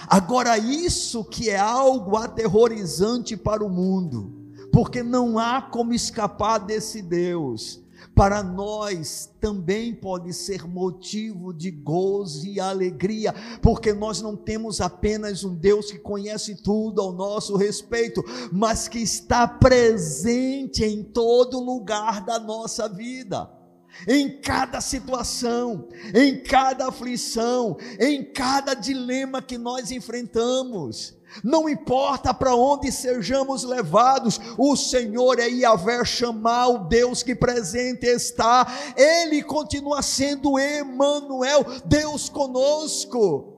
[0.08, 7.00] Agora, isso que é algo aterrorizante para o mundo, porque não há como escapar desse
[7.00, 7.83] Deus
[8.14, 15.42] para nós também pode ser motivo de gozo e alegria, porque nós não temos apenas
[15.44, 22.24] um Deus que conhece tudo ao nosso respeito, mas que está presente em todo lugar
[22.24, 23.63] da nossa vida
[24.06, 31.16] em cada situação, em cada aflição, em cada dilema que nós enfrentamos.
[31.42, 38.06] Não importa para onde sejamos levados, o Senhor é Yahvé chamar o Deus que presente
[38.06, 38.66] está.
[38.96, 43.53] Ele continua sendo Emmanuel, Deus conosco.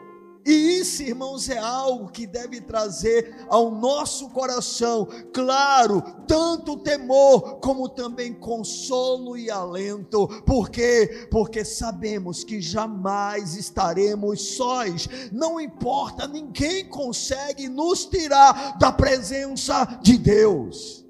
[0.47, 7.89] E isso, irmãos, é algo que deve trazer ao nosso coração, claro, tanto temor como
[7.89, 10.29] também consolo e alento.
[10.45, 11.27] Por quê?
[11.33, 15.09] Porque sabemos que jamais estaremos sós.
[15.33, 21.05] Não importa, ninguém consegue nos tirar da presença de Deus.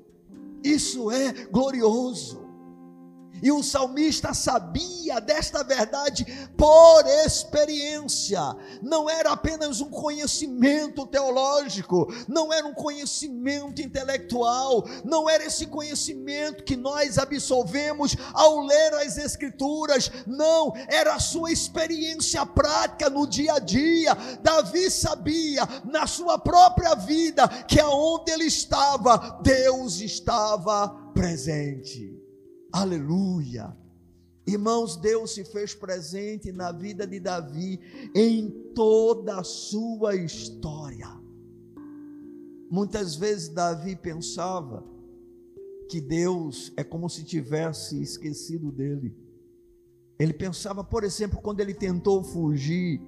[0.65, 2.46] Isso é glorioso.
[3.43, 6.25] E o salmista sabia desta verdade
[6.57, 8.41] por experiência.
[8.83, 16.65] Não era apenas um conhecimento teológico, não era um conhecimento intelectual, não era esse conhecimento
[16.65, 20.11] que nós absolvemos ao ler as escrituras.
[20.27, 24.15] Não, era a sua experiência prática no dia a dia.
[24.43, 32.16] Davi sabia na sua própria vida que aonde ele estava, Deus estava presente.
[32.77, 33.75] Aleluia.
[34.47, 37.81] Irmãos, Deus se fez presente na vida de Davi
[38.15, 41.09] em toda a sua história.
[42.71, 44.85] Muitas vezes Davi pensava
[45.89, 49.17] que Deus é como se tivesse esquecido dele.
[50.19, 53.01] Ele pensava, por exemplo, quando ele tentou fugir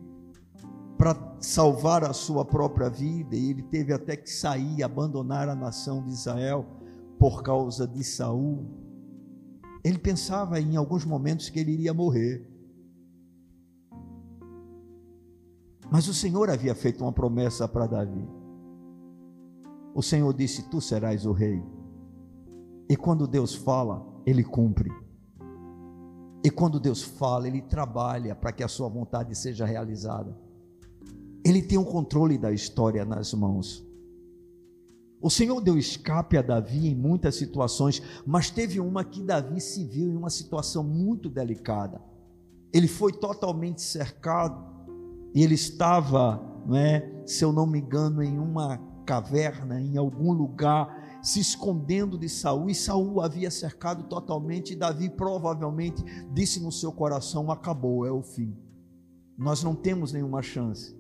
[0.96, 6.02] para salvar a sua própria vida, e ele teve até que sair, abandonar a nação
[6.02, 6.64] de Israel
[7.18, 8.87] por causa de Saul.
[9.82, 12.46] Ele pensava em alguns momentos que ele iria morrer.
[15.90, 18.28] Mas o Senhor havia feito uma promessa para Davi.
[19.94, 21.62] O Senhor disse: Tu serás o rei.
[22.88, 24.90] E quando Deus fala, ele cumpre.
[26.44, 30.36] E quando Deus fala, ele trabalha para que a sua vontade seja realizada.
[31.44, 33.87] Ele tem o controle da história nas mãos.
[35.20, 39.84] O Senhor deu escape a Davi em muitas situações, mas teve uma que Davi se
[39.84, 42.00] viu em uma situação muito delicada.
[42.72, 44.64] Ele foi totalmente cercado
[45.34, 50.32] e ele estava, não é, se eu não me engano, em uma caverna, em algum
[50.32, 56.70] lugar, se escondendo de Saul, e Saul havia cercado totalmente, e Davi provavelmente disse no
[56.70, 58.56] seu coração: acabou, é o fim.
[59.36, 60.97] Nós não temos nenhuma chance.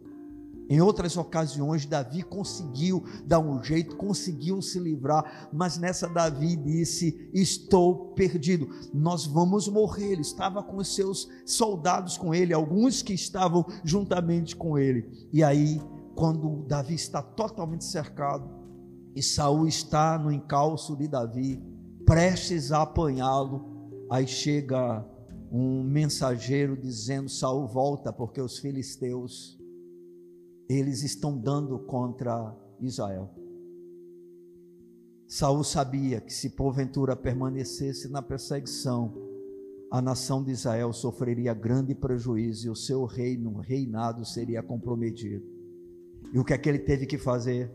[0.68, 7.30] Em outras ocasiões, Davi conseguiu dar um jeito, conseguiu se livrar, mas nessa Davi disse:
[7.32, 10.12] Estou perdido, nós vamos morrer.
[10.12, 15.10] Ele estava com os seus soldados com ele, alguns que estavam juntamente com ele.
[15.32, 15.80] E aí,
[16.14, 18.50] quando Davi está totalmente cercado
[19.16, 21.62] e Saul está no encalço de Davi,
[22.04, 25.02] prestes a apanhá-lo, aí chega
[25.50, 29.57] um mensageiro dizendo: Saul volta, porque os filisteus
[30.68, 33.30] eles estão dando contra Israel.
[35.26, 39.14] Saul sabia que se porventura permanecesse na perseguição,
[39.90, 45.44] a nação de Israel sofreria grande prejuízo e o seu reino, reinado seria comprometido.
[46.32, 47.70] E o que é que ele teve que fazer?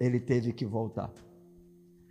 [0.00, 1.12] Ele teve que voltar.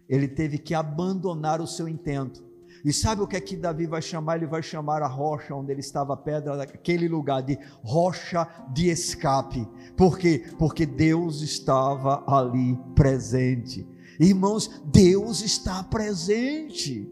[0.08, 2.47] Ele teve que abandonar o seu intento.
[2.88, 4.38] E sabe o que é que Davi vai chamar?
[4.38, 8.90] Ele vai chamar a rocha onde ele estava a pedra, aquele lugar de rocha de
[8.90, 9.68] escape.
[9.98, 10.46] Por quê?
[10.58, 13.86] Porque Deus estava ali presente.
[14.18, 17.12] Irmãos, Deus está presente.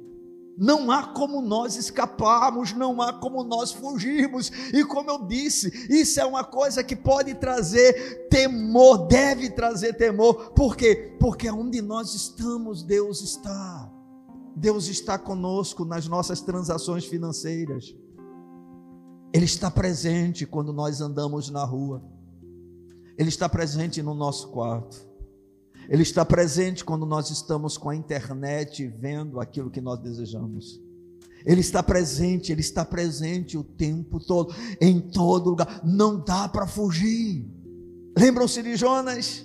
[0.57, 4.49] Não há como nós escaparmos, não há como nós fugirmos.
[4.73, 10.51] E como eu disse, isso é uma coisa que pode trazer temor, deve trazer temor.
[10.51, 11.17] Por quê?
[11.19, 13.91] Porque onde nós estamos, Deus está.
[14.55, 17.93] Deus está conosco nas nossas transações financeiras.
[19.33, 22.01] Ele está presente quando nós andamos na rua.
[23.17, 25.05] Ele está presente no nosso quarto.
[25.89, 30.81] Ele está presente quando nós estamos com a internet vendo aquilo que nós desejamos.
[31.45, 35.81] Ele está presente, ele está presente o tempo todo, em todo lugar.
[35.85, 37.45] Não dá para fugir.
[38.17, 39.44] Lembram-se de Jonas?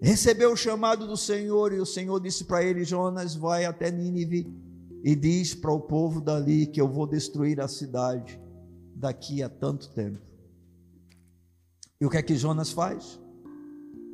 [0.00, 4.46] Recebeu o chamado do Senhor e o Senhor disse para ele: Jonas, vai até Nínive
[5.02, 8.40] e diz para o povo dali que eu vou destruir a cidade
[8.94, 10.20] daqui a tanto tempo.
[12.00, 13.18] E o que é que Jonas faz?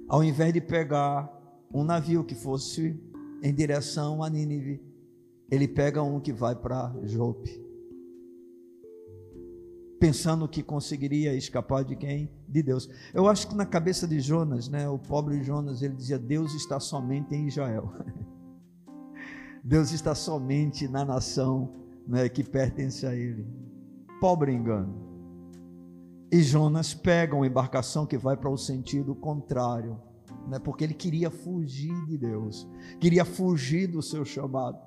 [0.08, 1.30] ao invés de pegar
[1.72, 2.98] um navio que fosse
[3.42, 4.80] em direção a Nínive,
[5.50, 7.63] ele pega um que vai para Jope.
[10.00, 12.30] Pensando que conseguiria escapar de quem?
[12.48, 12.88] De Deus.
[13.12, 16.78] Eu acho que na cabeça de Jonas, né, o pobre Jonas, ele dizia: Deus está
[16.80, 17.92] somente em Israel.
[19.64, 21.72] Deus está somente na nação
[22.06, 23.46] né, que pertence a ele.
[24.20, 24.94] Pobre engano.
[26.30, 30.00] E Jonas pega uma embarcação que vai para o sentido contrário,
[30.48, 30.58] né?
[30.58, 32.68] porque ele queria fugir de Deus,
[33.00, 34.78] queria fugir do seu chamado.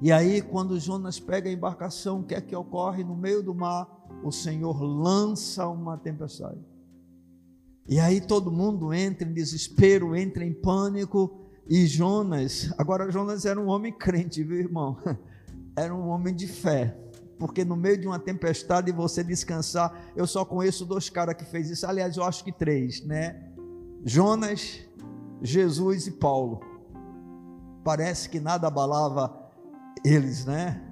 [0.00, 3.54] E aí, quando Jonas pega a embarcação, o que é que ocorre no meio do
[3.54, 3.88] mar?
[4.22, 6.60] O Senhor lança uma tempestade.
[7.88, 11.40] E aí todo mundo entra em desespero, entra em pânico.
[11.68, 14.96] E Jonas, agora Jonas era um homem crente, viu, irmão?
[15.76, 16.98] Era um homem de fé
[17.38, 21.70] porque no meio de uma tempestade você descansar, eu só conheço dois caras que fez
[21.70, 23.52] isso, aliás, eu acho que três, né?
[24.04, 24.80] Jonas,
[25.40, 26.60] Jesus e Paulo.
[27.84, 29.37] Parece que nada abalava
[30.04, 30.84] eles, né?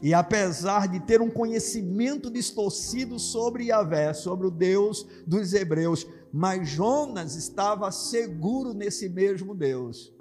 [0.00, 6.68] E apesar de ter um conhecimento distorcido sobre Yahvé, sobre o Deus dos hebreus, mas
[6.68, 10.14] Jonas estava seguro nesse mesmo Deus.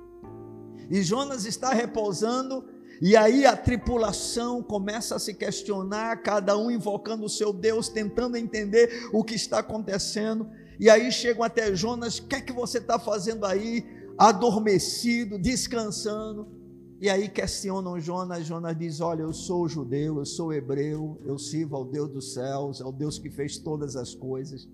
[0.89, 2.65] E Jonas está repousando
[2.99, 8.37] e aí a tripulação começa a se questionar, cada um invocando o seu Deus, tentando
[8.37, 10.49] entender o que está acontecendo.
[10.79, 13.85] E aí chegam até Jonas: o que é que você está fazendo aí?
[14.17, 16.56] Adormecido, descansando.
[16.99, 18.45] E aí questionam Jonas.
[18.45, 22.81] Jonas diz: Olha, eu sou judeu, eu sou hebreu, eu sirvo ao Deus dos céus,
[22.81, 24.67] ao Deus que fez todas as coisas.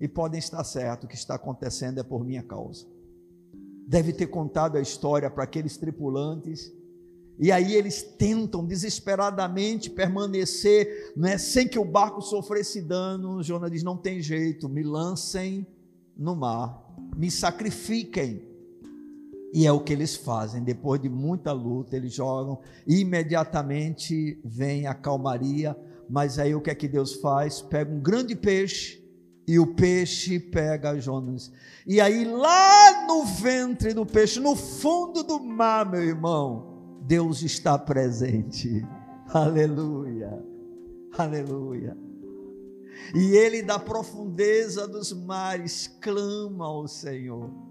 [0.00, 2.86] E podem estar certo, o que está acontecendo é por minha causa.
[3.86, 6.72] Deve ter contado a história para aqueles tripulantes
[7.38, 13.42] e aí eles tentam desesperadamente permanecer, né, sem que o barco sofresse dano.
[13.42, 15.64] Jonas diz: não tem jeito, me lancem
[16.16, 16.84] no mar,
[17.16, 18.47] me sacrifiquem.
[19.52, 20.62] E é o que eles fazem.
[20.62, 25.76] Depois de muita luta, eles jogam, imediatamente vem a calmaria.
[26.08, 27.60] Mas aí o que é que Deus faz?
[27.60, 29.02] Pega um grande peixe
[29.46, 31.50] e o peixe pega Jonas.
[31.86, 37.78] E aí, lá no ventre do peixe, no fundo do mar, meu irmão, Deus está
[37.78, 38.86] presente.
[39.32, 40.44] Aleluia.
[41.16, 41.96] Aleluia.
[43.14, 47.67] E ele da profundeza dos mares clama ao Senhor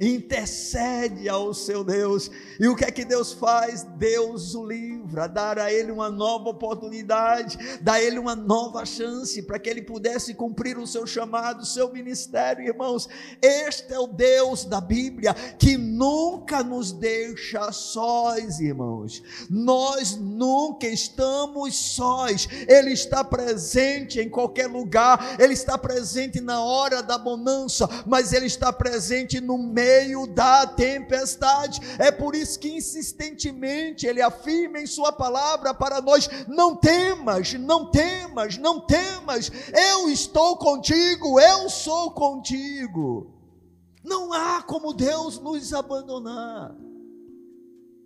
[0.00, 2.30] intercede ao seu Deus.
[2.58, 3.82] E o que é que Deus faz?
[3.96, 9.40] Deus o livra, dar a ele uma nova oportunidade, dá a ele uma nova chance
[9.42, 13.08] para que ele pudesse cumprir o seu chamado, o seu ministério, irmãos.
[13.40, 19.22] Este é o Deus da Bíblia que nunca nos deixa sós, irmãos.
[19.48, 22.48] Nós nunca estamos sós.
[22.68, 28.46] Ele está presente em qualquer lugar, ele está presente na hora da bonança, mas ele
[28.46, 31.80] está presente no meio meio da tempestade.
[31.98, 37.90] É por isso que insistentemente ele afirma em sua palavra para nós: não temas, não
[37.90, 39.50] temas, não temas.
[39.92, 43.30] Eu estou contigo, eu sou contigo.
[44.02, 46.74] Não há como Deus nos abandonar.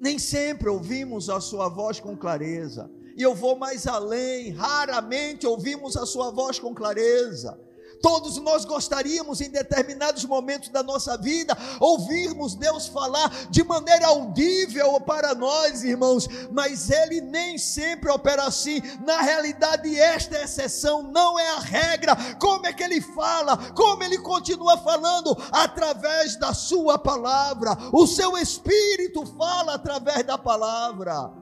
[0.00, 2.90] Nem sempre ouvimos a sua voz com clareza.
[3.16, 7.67] E eu vou mais além, raramente ouvimos a sua voz com clareza
[8.00, 15.00] Todos nós gostaríamos, em determinados momentos da nossa vida, ouvirmos Deus falar de maneira audível
[15.00, 18.80] para nós, irmãos, mas Ele nem sempre opera assim.
[19.04, 22.16] Na realidade, esta é exceção, não é a regra.
[22.40, 23.56] Como é que Ele fala?
[23.72, 25.36] Como Ele continua falando?
[25.52, 27.76] Através da Sua palavra.
[27.92, 31.32] O Seu Espírito fala através da palavra,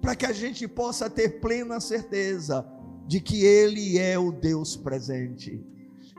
[0.00, 2.66] para que a gente possa ter plena certeza
[3.06, 5.75] de que Ele é o Deus presente.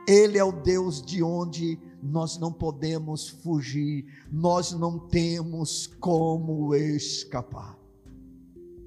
[0.08, 7.78] Ele é o Deus de onde nós não podemos fugir, nós não temos como escapar.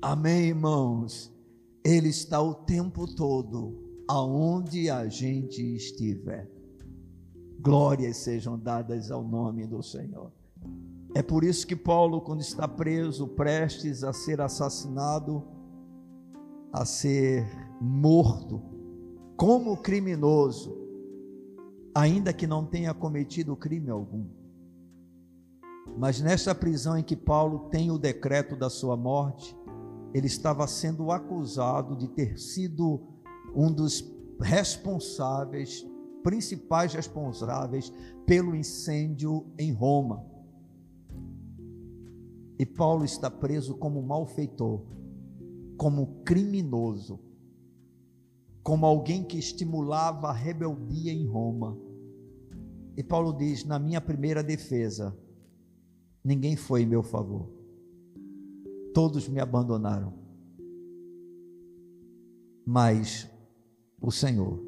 [0.02, 1.32] Amém, irmãos?
[1.84, 6.50] Ele está o tempo todo aonde a gente estiver.
[7.60, 10.32] Glórias sejam dadas ao nome do Senhor.
[11.14, 15.44] É por isso que Paulo, quando está preso, prestes a ser assassinado,
[16.74, 17.46] a ser
[17.80, 18.60] morto,
[19.38, 20.81] como criminoso,
[21.94, 24.28] ainda que não tenha cometido crime algum.
[25.98, 29.56] Mas nessa prisão em que Paulo tem o decreto da sua morte,
[30.14, 33.02] ele estava sendo acusado de ter sido
[33.56, 34.04] um dos
[34.40, 35.86] responsáveis,
[36.24, 37.92] principais responsáveis
[38.26, 40.26] pelo incêndio em Roma.
[42.58, 44.86] E Paulo está preso como malfeitor,
[45.78, 47.20] como criminoso
[48.64, 51.78] como alguém que estimulava a rebeldia em Roma.
[52.96, 55.18] E Paulo diz: na minha primeira defesa,
[56.24, 57.50] ninguém foi em meu favor,
[58.94, 60.14] todos me abandonaram,
[62.66, 63.30] mas
[64.00, 64.64] o Senhor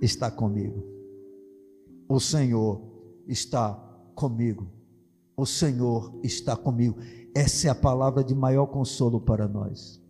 [0.00, 0.84] está comigo,
[2.08, 2.80] o Senhor
[3.26, 3.74] está
[4.14, 4.70] comigo,
[5.36, 6.98] o Senhor está comigo.
[7.34, 10.00] Essa é a palavra de maior consolo para nós.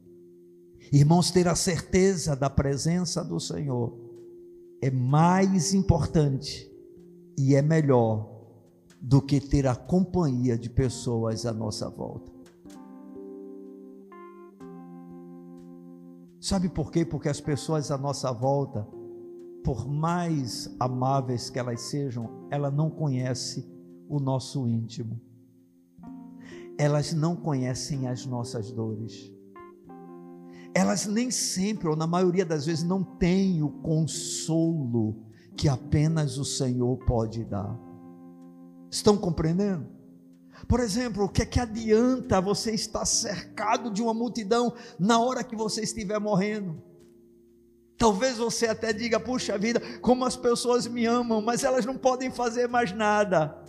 [0.93, 3.97] Irmãos, ter a certeza da presença do Senhor
[4.83, 6.69] é mais importante
[7.39, 8.29] e é melhor
[9.01, 12.33] do que ter a companhia de pessoas à nossa volta.
[16.41, 17.05] Sabe por quê?
[17.05, 18.89] Porque as pessoas à nossa volta,
[19.63, 23.71] por mais amáveis que elas sejam, ela não conhece
[24.09, 25.21] o nosso íntimo.
[26.77, 29.31] Elas não conhecem as nossas dores
[30.75, 35.25] elas nem sempre, ou na maioria das vezes, não têm o consolo
[35.57, 37.79] que apenas o Senhor pode dar.
[38.91, 39.87] Estão compreendendo?
[40.69, 45.45] Por exemplo, o que é que adianta você estar cercado de uma multidão na hora
[45.45, 46.83] que você estiver morrendo?
[47.97, 52.31] Talvez você até diga, puxa vida, como as pessoas me amam, mas elas não podem
[52.31, 53.63] fazer mais nada.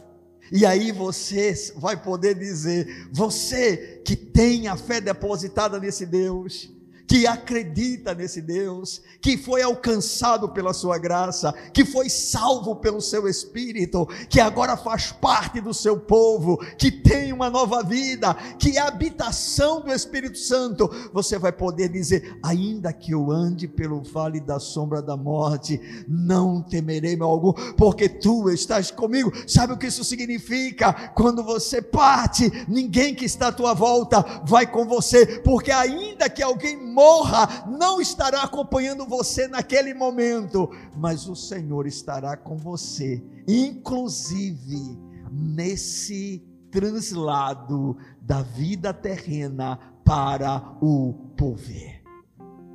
[0.51, 6.71] E aí você vai poder dizer, você que tem a fé depositada nesse Deus,
[7.11, 13.27] que acredita nesse Deus, que foi alcançado pela sua graça, que foi salvo pelo seu
[13.27, 18.79] espírito, que agora faz parte do seu povo, que tem uma nova vida, que é
[18.79, 24.39] a habitação do Espírito Santo, você vai poder dizer: ainda que eu ande pelo vale
[24.39, 29.33] da sombra da morte, não temerei mal algum, porque tu estás comigo.
[29.45, 30.93] Sabe o que isso significa?
[31.13, 36.41] Quando você parte, ninguém que está à tua volta vai com você, porque ainda que
[36.41, 43.23] alguém morra, morra não estará acompanhando você naquele momento, mas o Senhor estará com você,
[43.47, 44.99] inclusive
[45.31, 52.03] nesse translado da vida terrena para o poder.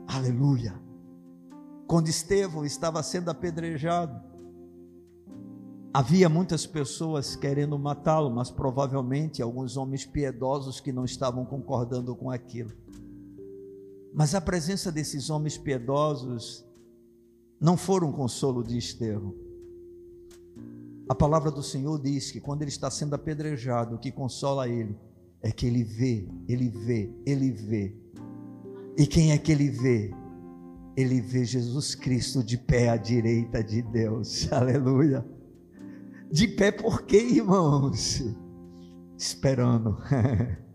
[0.08, 0.74] Aleluia.
[1.86, 4.20] Quando Estevão estava sendo apedrejado,
[5.94, 12.28] havia muitas pessoas querendo matá-lo, mas provavelmente alguns homens piedosos que não estavam concordando com
[12.28, 12.85] aquilo.
[14.16, 16.64] Mas a presença desses homens piedosos
[17.60, 19.34] não foram um consolo de Estevão.
[21.06, 24.96] A palavra do Senhor diz que quando ele está sendo apedrejado, o que consola ele
[25.42, 27.94] é que ele vê, ele vê, ele vê.
[28.96, 30.10] E quem é que ele vê?
[30.96, 34.48] Ele vê Jesus Cristo de pé à direita de Deus.
[34.50, 35.26] Aleluia.
[36.32, 38.24] De pé por quê, irmãos?
[39.18, 39.98] Esperando.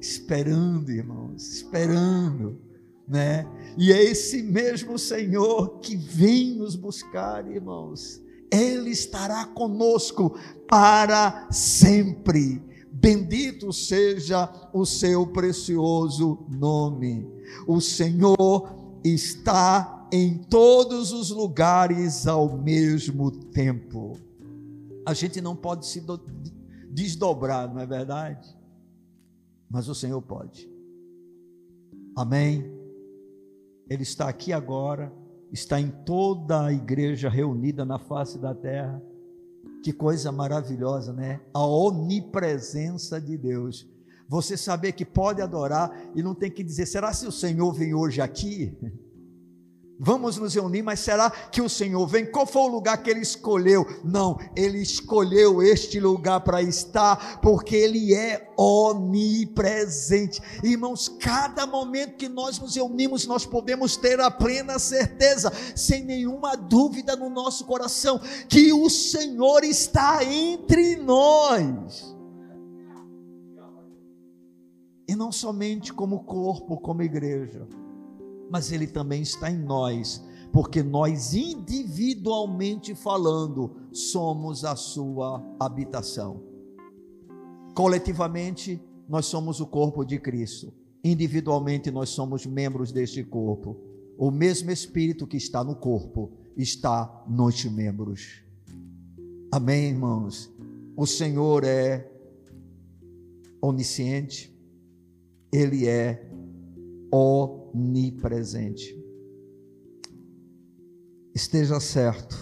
[0.00, 2.60] esperando, irmãos, esperando,
[3.06, 3.46] né?
[3.76, 8.20] E é esse mesmo Senhor que vem nos buscar, irmãos.
[8.50, 10.38] Ele estará conosco
[10.68, 12.62] para sempre.
[12.90, 17.26] Bendito seja o seu precioso nome.
[17.66, 24.18] O Senhor está em todos os lugares ao mesmo tempo.
[25.06, 26.02] A gente não pode se
[26.90, 28.57] desdobrar, não é verdade?
[29.70, 30.70] Mas o Senhor pode.
[32.16, 32.64] Amém?
[33.88, 35.12] Ele está aqui agora
[35.52, 39.02] está em toda a igreja reunida na face da terra.
[39.82, 41.40] Que coisa maravilhosa, né?
[41.54, 43.88] A onipresença de Deus.
[44.28, 47.94] Você saber que pode adorar e não tem que dizer, será se o Senhor vem
[47.94, 48.76] hoje aqui?
[50.00, 52.24] Vamos nos reunir, mas será que o Senhor vem?
[52.24, 53.84] Qual foi o lugar que ele escolheu?
[54.04, 60.40] Não, ele escolheu este lugar para estar, porque ele é onipresente.
[60.62, 66.56] Irmãos, cada momento que nós nos reunimos, nós podemos ter a plena certeza, sem nenhuma
[66.56, 72.16] dúvida no nosso coração, que o Senhor está entre nós.
[75.08, 77.66] E não somente como corpo, como igreja
[78.50, 86.42] mas Ele também está em nós, porque nós, individualmente falando, somos a Sua habitação.
[87.74, 90.72] Coletivamente, nós somos o corpo de Cristo,
[91.02, 93.76] individualmente, nós somos membros deste corpo.
[94.18, 98.42] O mesmo Espírito que está no corpo está nos membros.
[99.52, 100.52] Amém, irmãos?
[100.96, 102.10] O Senhor é
[103.62, 104.52] onisciente,
[105.52, 106.27] Ele é
[107.12, 108.96] onipresente.
[111.34, 112.36] Esteja certo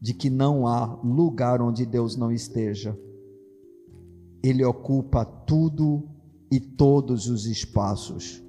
[0.00, 2.98] de que não há lugar onde Deus não esteja.
[4.42, 6.08] Ele ocupa tudo
[6.50, 8.42] e todos os espaços.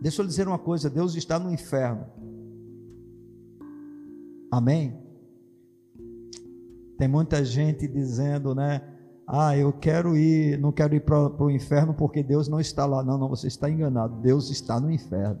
[0.00, 2.06] Deixa eu dizer uma coisa: Deus está no inferno.
[4.50, 4.98] Amém?
[6.98, 8.91] Tem muita gente dizendo, né?
[9.34, 13.02] Ah, eu quero ir, não quero ir para o inferno porque Deus não está lá.
[13.02, 14.20] Não, não, você está enganado.
[14.20, 15.40] Deus está no inferno.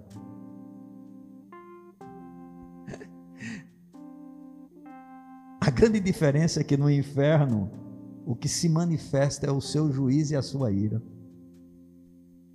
[5.60, 7.70] A grande diferença é que no inferno
[8.24, 11.02] o que se manifesta é o seu juízo e a sua ira.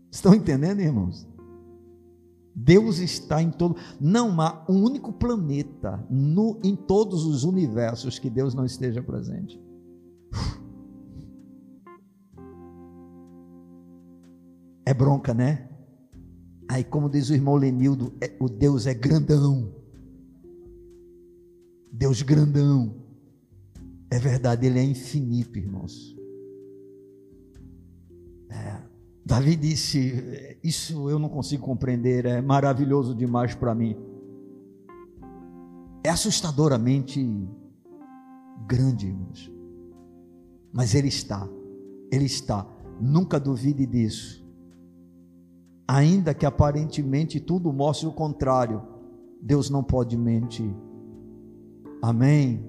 [0.10, 1.28] Estão entendendo, irmãos?
[2.56, 3.76] Deus está em todo.
[4.02, 9.66] Não há um único planeta no, em todos os universos que Deus não esteja presente.
[14.98, 15.70] Bronca, né?
[16.70, 19.74] Aí, como diz o irmão Lenildo, é, o Deus é grandão.
[21.91, 22.95] Deus grandão.
[24.10, 26.16] É verdade, ele é infinito, irmãos.
[28.50, 28.82] É,
[29.26, 33.95] Davi disse: Isso eu não consigo compreender, é maravilhoso demais para mim.
[36.04, 37.26] É assustadoramente
[38.66, 39.52] grande, irmãos.
[40.72, 41.48] Mas Ele está,
[42.12, 42.68] Ele está.
[43.00, 44.47] Nunca duvide disso
[45.88, 48.82] ainda que aparentemente tudo mostre o contrário,
[49.42, 50.74] Deus não pode mentir.
[52.02, 52.66] Amém?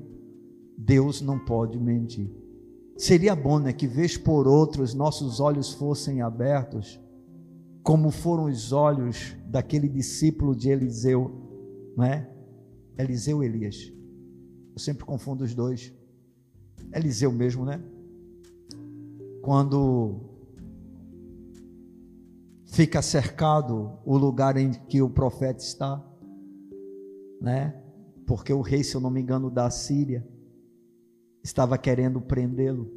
[0.77, 2.31] Deus não pode mentir.
[2.97, 7.01] Seria bom, né, que vez por outra os nossos olhos fossem abertos,
[7.83, 11.31] como foram os olhos daquele discípulo de Eliseu,
[11.97, 12.29] não é?
[12.97, 13.93] Eliseu Elias.
[14.73, 15.93] Eu sempre confundo os dois.
[16.93, 17.81] Eliseu mesmo, né?
[19.43, 20.28] Quando
[22.69, 26.05] fica cercado o lugar em que o profeta está,
[27.41, 27.83] né?
[28.27, 30.27] Porque o rei, se eu não me engano, da Síria
[31.43, 32.91] estava querendo prendê-lo.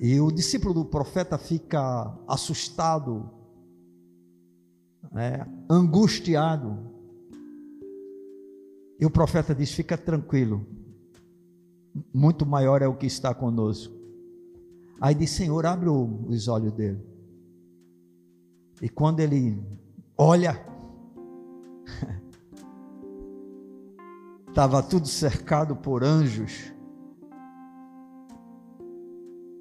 [0.00, 3.30] E o discípulo do profeta fica assustado,
[5.12, 5.46] né?
[5.68, 6.78] angustiado.
[8.98, 10.66] E o profeta diz: Fica tranquilo,
[12.14, 13.94] muito maior é o que está conosco.
[15.00, 17.07] Aí diz: Senhor, abre os olhos dele.
[18.80, 19.60] E quando ele
[20.16, 20.60] olha,
[24.48, 26.72] estava tudo cercado por anjos.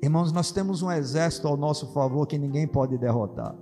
[0.01, 3.55] Irmãos, nós temos um exército ao nosso favor que ninguém pode derrotar.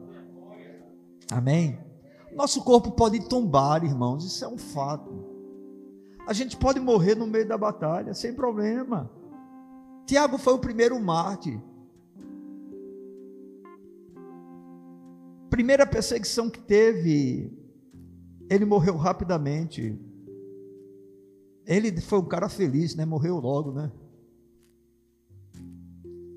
[1.31, 1.79] Amém?
[2.35, 5.25] Nosso corpo pode tombar, irmãos, isso é um fato.
[6.27, 9.09] A gente pode morrer no meio da batalha, sem problema.
[10.05, 11.61] Tiago foi o primeiro mártir.
[15.55, 17.49] Primeira perseguição que teve,
[18.49, 19.97] ele morreu rapidamente.
[21.65, 23.05] Ele foi um cara feliz, né?
[23.05, 23.89] Morreu logo, né?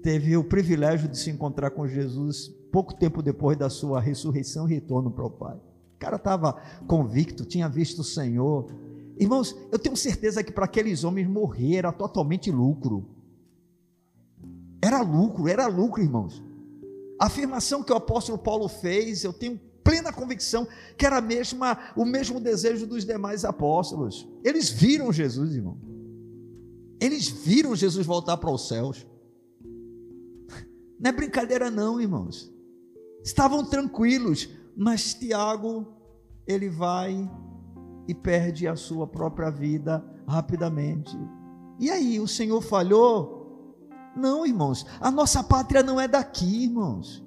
[0.04, 4.74] Teve o privilégio de se encontrar com Jesus pouco tempo depois da sua ressurreição e
[4.74, 5.56] retorno para o Pai.
[5.56, 6.52] O cara estava
[6.86, 8.70] convicto, tinha visto o Senhor.
[9.18, 13.04] Irmãos, eu tenho certeza que para aqueles homens morrer era totalmente lucro.
[14.80, 16.46] Era lucro, era lucro, irmãos.
[17.18, 22.04] A afirmação que o apóstolo Paulo fez, eu tenho plena convicção que era mesma, o
[22.04, 24.28] mesmo desejo dos demais apóstolos.
[24.44, 25.78] Eles viram Jesus, irmão.
[27.00, 29.06] Eles viram Jesus voltar para os céus.
[31.00, 32.52] Não é brincadeira, não, irmãos.
[33.24, 35.86] Estavam tranquilos, mas Tiago,
[36.46, 37.30] ele vai
[38.06, 41.16] e perde a sua própria vida rapidamente.
[41.78, 43.37] E aí, o Senhor falhou?
[44.16, 47.22] Não, irmãos, a nossa pátria não é daqui, irmãos.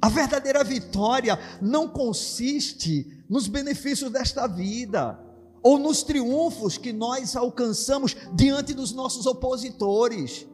[0.00, 5.18] A verdadeira vitória não consiste nos benefícios desta vida
[5.62, 10.46] ou nos triunfos que nós alcançamos diante dos nossos opositores.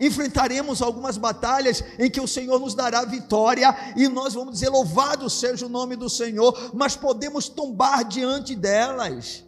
[0.00, 5.30] Enfrentaremos algumas batalhas em que o Senhor nos dará vitória e nós vamos dizer: Louvado
[5.30, 9.44] seja o nome do Senhor, mas podemos tombar diante delas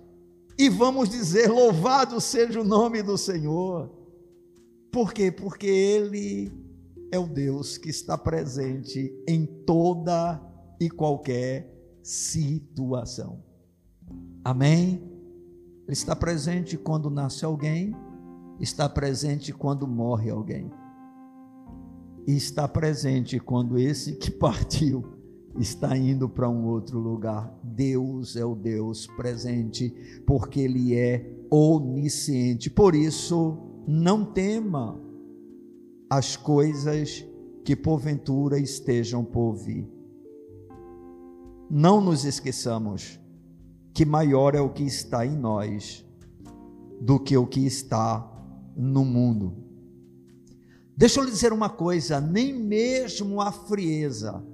[0.57, 3.98] e vamos dizer: Louvado seja o nome do Senhor.
[4.91, 5.31] Por quê?
[5.31, 6.53] Porque Ele
[7.11, 10.41] é o Deus que está presente em toda
[10.81, 11.73] e qualquer
[12.03, 13.43] situação.
[14.45, 15.03] Amém?
[15.87, 17.95] Ele está presente quando nasce alguém,
[18.61, 20.71] está presente quando morre alguém,
[22.27, 25.05] e está presente quando esse que partiu
[25.59, 27.53] está indo para um outro lugar.
[27.63, 29.95] Deus é o Deus presente,
[30.27, 32.71] porque Ele é onisciente.
[32.71, 35.01] Por isso, não tema
[36.11, 37.25] as coisas
[37.65, 39.89] que porventura estejam por vir.
[41.71, 43.19] Não nos esqueçamos
[43.95, 46.05] que maior é o que está em nós
[47.01, 48.31] do que o que está
[48.77, 49.57] no mundo.
[50.95, 54.45] Deixa eu lhe dizer uma coisa: nem mesmo a frieza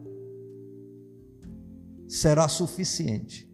[2.07, 3.53] será suficiente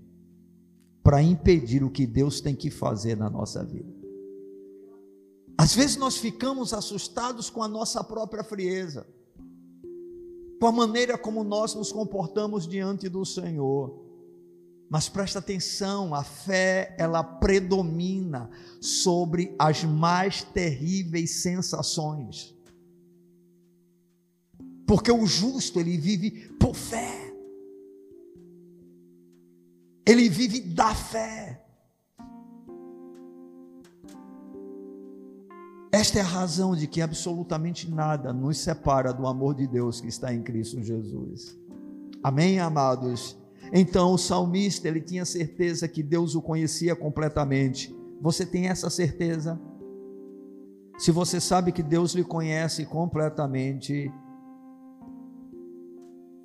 [1.03, 4.00] para impedir o que Deus tem que fazer na nossa vida.
[5.61, 9.07] Às vezes nós ficamos assustados com a nossa própria frieza,
[10.59, 14.03] com a maneira como nós nos comportamos diante do Senhor.
[14.89, 18.49] Mas presta atenção, a fé ela predomina
[18.81, 22.57] sobre as mais terríveis sensações.
[24.87, 27.35] Porque o justo ele vive por fé.
[30.07, 31.63] Ele vive da fé.
[36.01, 40.09] Esta é a razão de que absolutamente nada nos separa do amor de Deus que
[40.09, 41.55] está em Cristo Jesus.
[42.23, 43.37] Amém, amados?
[43.71, 47.95] Então o salmista, ele tinha certeza que Deus o conhecia completamente.
[48.19, 49.61] Você tem essa certeza?
[50.97, 54.11] Se você sabe que Deus lhe conhece completamente,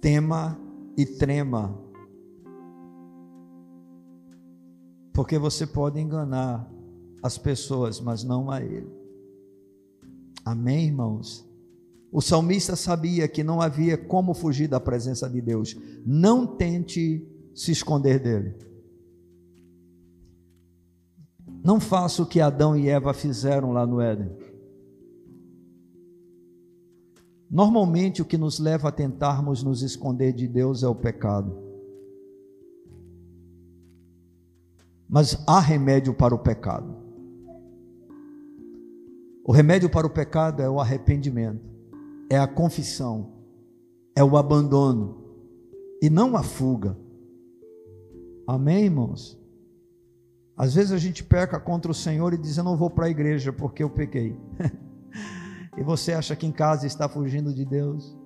[0.01, 0.60] tema
[0.97, 1.82] e trema.
[5.14, 6.70] Porque você pode enganar
[7.24, 9.05] as pessoas, mas não a Ele.
[10.46, 11.43] Amém, irmãos?
[12.12, 15.76] O salmista sabia que não havia como fugir da presença de Deus.
[16.06, 18.56] Não tente se esconder dele.
[21.64, 24.32] Não faça o que Adão e Eva fizeram lá no Éden.
[27.50, 31.58] Normalmente o que nos leva a tentarmos nos esconder de Deus é o pecado.
[35.10, 37.05] Mas há remédio para o pecado.
[39.46, 41.76] O remédio para o pecado é o arrependimento
[42.30, 43.34] é a confissão,
[44.16, 45.24] é o abandono
[46.02, 46.98] e não a fuga.
[48.48, 49.39] Amém, irmãos?
[50.58, 53.10] Às vezes a gente peca contra o Senhor e diz: Eu não vou para a
[53.10, 54.39] igreja porque eu pequei.
[55.78, 58.18] e você acha que em casa está fugindo de Deus?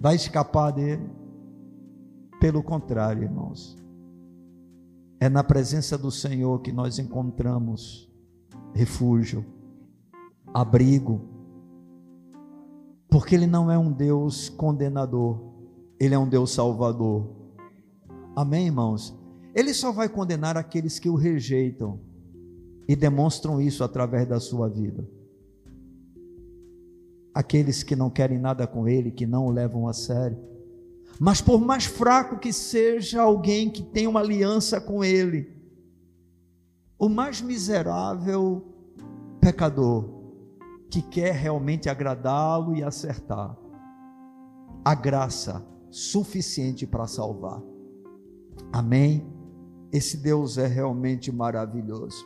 [0.00, 1.08] Vai escapar dele?
[2.40, 3.76] Pelo contrário, irmãos,
[5.20, 8.09] é na presença do Senhor que nós encontramos
[8.74, 9.44] refúgio,
[10.52, 11.20] abrigo,
[13.08, 15.40] porque Ele não é um Deus condenador,
[15.98, 17.28] Ele é um Deus salvador.
[18.36, 19.18] Amém, irmãos?
[19.54, 22.00] Ele só vai condenar aqueles que o rejeitam
[22.88, 25.06] e demonstram isso através da sua vida.
[27.34, 30.38] Aqueles que não querem nada com Ele, que não o levam a sério.
[31.18, 35.59] Mas por mais fraco que seja alguém que tem uma aliança com Ele,
[37.00, 38.62] o mais miserável
[39.40, 40.04] pecador,
[40.90, 43.56] que quer realmente agradá-lo e acertar.
[44.84, 47.62] A graça suficiente para salvar.
[48.70, 49.26] Amém?
[49.90, 52.22] Esse Deus é realmente maravilhoso.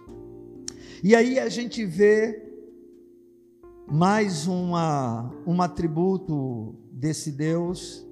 [1.04, 2.42] E aí a gente vê
[3.86, 8.04] mais uma, um atributo desse Deus,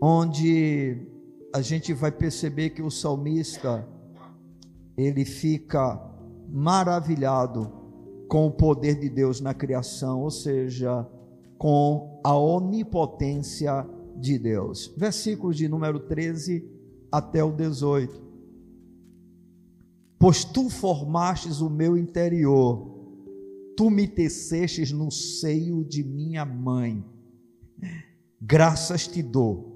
[0.00, 1.06] onde
[1.52, 3.93] a gente vai perceber que o salmista
[4.96, 6.00] ele fica
[6.48, 7.70] maravilhado
[8.28, 11.06] com o poder de Deus na criação, ou seja,
[11.58, 13.86] com a onipotência
[14.16, 14.92] de Deus.
[14.96, 16.68] Versículos de número 13
[17.10, 18.22] até o 18.
[20.18, 22.94] Pois tu formastes o meu interior,
[23.76, 27.04] tu me tecestes no seio de minha mãe.
[28.40, 29.73] Graças te dou,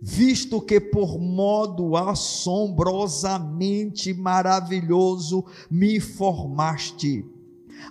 [0.00, 7.24] visto que por modo assombrosamente maravilhoso me formaste.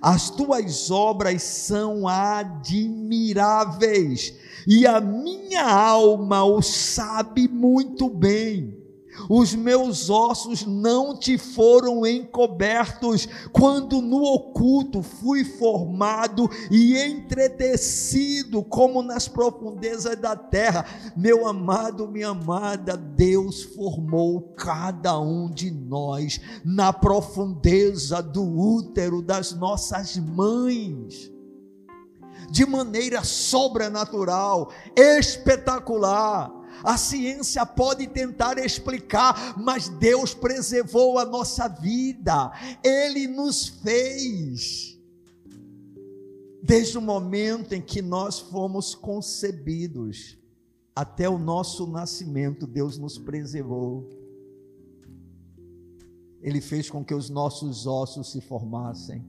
[0.01, 4.33] As tuas obras são admiráveis,
[4.67, 8.84] e a minha alma o sabe muito bem
[9.29, 19.01] os meus ossos não te foram encobertos, quando no oculto fui formado e entretecido, como
[19.01, 20.85] nas profundezas da terra.
[21.15, 29.53] Meu amado, minha amada, Deus formou cada um de nós na profundeza do útero das
[29.53, 31.31] nossas mães
[32.49, 36.51] de maneira sobrenatural, espetacular.
[36.85, 42.51] A ciência pode tentar explicar, mas Deus preservou a nossa vida,
[42.83, 44.95] Ele nos fez.
[46.61, 50.37] Desde o momento em que nós fomos concebidos,
[50.95, 54.07] até o nosso nascimento, Deus nos preservou.
[56.39, 59.25] Ele fez com que os nossos ossos se formassem.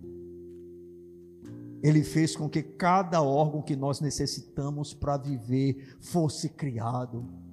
[1.82, 7.45] Ele fez com que cada órgão que nós necessitamos para viver fosse criado.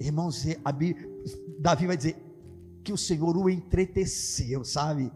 [0.00, 0.44] Irmãos,
[1.58, 2.16] Davi vai dizer
[2.82, 5.12] que o Senhor o entreteceu, sabe?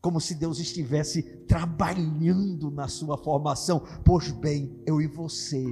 [0.00, 3.82] Como se Deus estivesse trabalhando na sua formação.
[4.04, 5.64] Pois bem, eu e você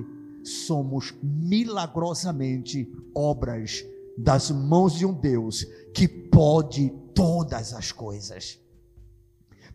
[0.45, 3.85] somos milagrosamente obras
[4.17, 8.61] das mãos de um Deus que pode todas as coisas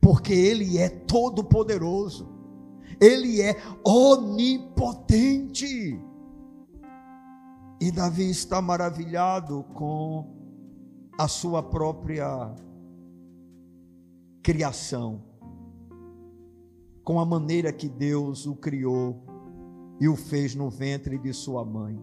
[0.02, 2.28] porque Ele é todo-poderoso,
[3.00, 3.56] Ele é
[3.86, 5.22] onipotente.
[7.82, 10.36] E Davi está maravilhado com
[11.18, 12.54] a sua própria
[14.44, 15.24] criação,
[17.04, 19.26] com a maneira que Deus o criou
[20.00, 22.00] e o fez no ventre de sua mãe.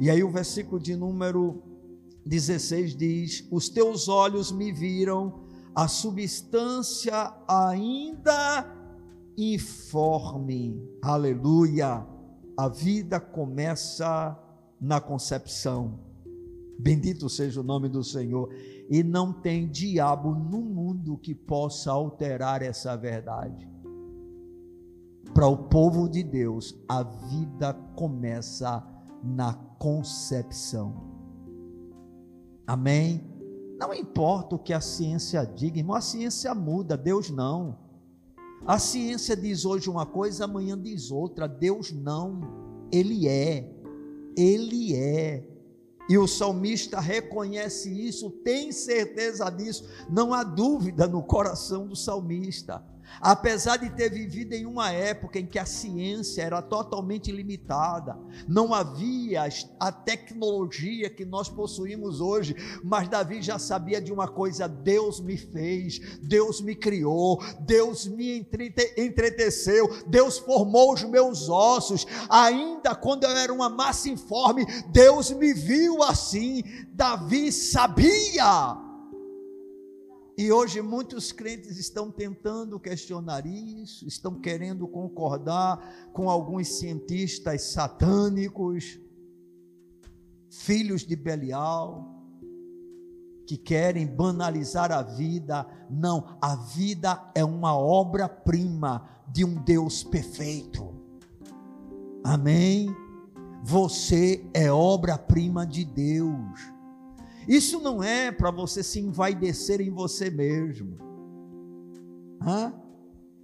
[0.00, 1.62] E aí o versículo de número
[2.24, 8.66] 16 diz: Os teus olhos me viram a substância ainda
[9.36, 10.82] informe.
[11.02, 12.06] Aleluia!
[12.56, 14.47] A vida começa
[14.80, 16.00] na concepção.
[16.78, 18.52] Bendito seja o nome do Senhor.
[18.88, 23.68] E não tem diabo no mundo que possa alterar essa verdade.
[25.34, 28.84] Para o povo de Deus, a vida começa
[29.22, 30.94] na concepção.
[32.66, 33.22] Amém?
[33.78, 37.78] Não importa o que a ciência diga, irmão, a ciência muda, Deus não.
[38.66, 42.40] A ciência diz hoje uma coisa, amanhã diz outra, Deus não.
[42.90, 43.77] Ele é,
[44.40, 45.44] Ele é.
[46.08, 52.82] E o salmista reconhece isso, tem certeza disso, não há dúvida no coração do salmista.
[53.20, 58.72] Apesar de ter vivido em uma época em que a ciência era totalmente limitada, não
[58.72, 59.48] havia
[59.80, 65.36] a tecnologia que nós possuímos hoje, mas Davi já sabia de uma coisa: Deus me
[65.36, 68.46] fez, Deus me criou, Deus me
[68.96, 75.52] entreteceu, Deus formou os meus ossos, ainda quando eu era uma massa informe, Deus me
[75.52, 76.62] viu assim.
[76.94, 78.87] Davi sabia
[80.38, 89.00] e hoje muitos crentes estão tentando questionar isso, estão querendo concordar com alguns cientistas satânicos,
[90.48, 92.08] filhos de Belial,
[93.48, 95.66] que querem banalizar a vida.
[95.90, 100.94] Não, a vida é uma obra-prima de um Deus perfeito.
[102.22, 102.94] Amém?
[103.64, 106.77] Você é obra-prima de Deus.
[107.48, 110.98] Isso não é para você se envaidecer em você mesmo.
[112.42, 112.74] Hã?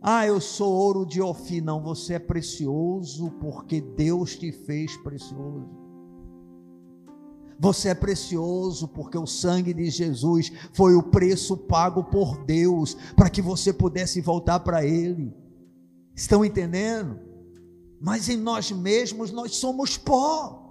[0.03, 1.65] Ah, eu sou ouro de Ofir.
[1.65, 5.67] Não, você é precioso porque Deus te fez precioso.
[7.59, 13.31] Você é precioso porque o sangue de Jesus foi o preço pago por Deus para
[13.31, 15.33] que você pudesse voltar para Ele.
[16.15, 17.19] Estão entendendo?
[17.99, 20.64] Mas em nós mesmos nós somos pó.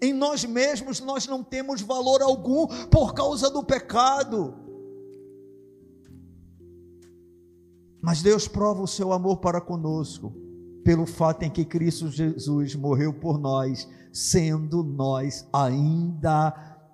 [0.00, 4.54] Em nós mesmos nós não temos valor algum por causa do pecado.
[8.00, 10.32] Mas Deus prova o seu amor para conosco,
[10.84, 16.52] pelo fato em que Cristo Jesus morreu por nós, sendo nós ainda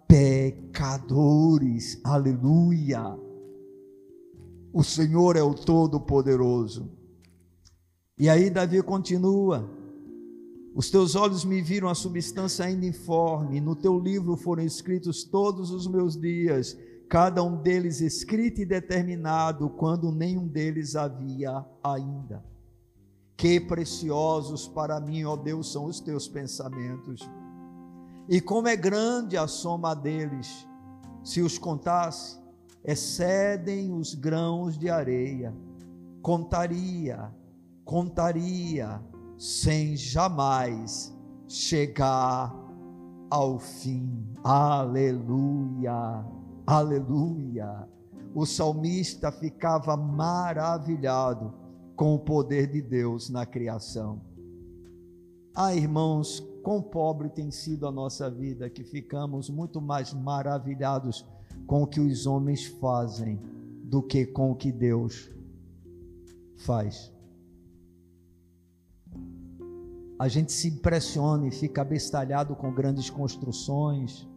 [0.08, 2.00] pecadores.
[2.02, 3.02] Aleluia!
[4.72, 6.90] O Senhor é o Todo-Poderoso.
[8.18, 9.70] E aí Davi continua.
[10.74, 15.70] Os teus olhos me viram a substância ainda informe, no teu livro foram escritos todos
[15.70, 16.76] os meus dias,
[17.08, 22.44] cada um deles escrito e determinado, quando nenhum deles havia ainda.
[23.36, 27.20] Que preciosos para mim, ó Deus, são os teus pensamentos.
[28.28, 30.66] E como é grande a soma deles,
[31.22, 32.36] se os contasse,
[32.84, 35.54] excedem os grãos de areia.
[36.20, 37.32] Contaria,
[37.84, 39.00] contaria,
[39.38, 41.14] sem jamais
[41.48, 42.54] chegar
[43.30, 44.26] ao fim.
[44.42, 46.24] Aleluia,
[46.66, 47.88] aleluia.
[48.34, 51.54] O salmista ficava maravilhado
[51.96, 54.20] com o poder de Deus na criação.
[55.54, 61.24] Ah, irmãos, quão pobre tem sido a nossa vida, que ficamos muito mais maravilhados
[61.66, 63.40] com o que os homens fazem
[63.84, 65.30] do que com o que Deus
[66.56, 67.13] faz.
[70.18, 74.28] A gente se impressiona e fica abestalhado com grandes construções,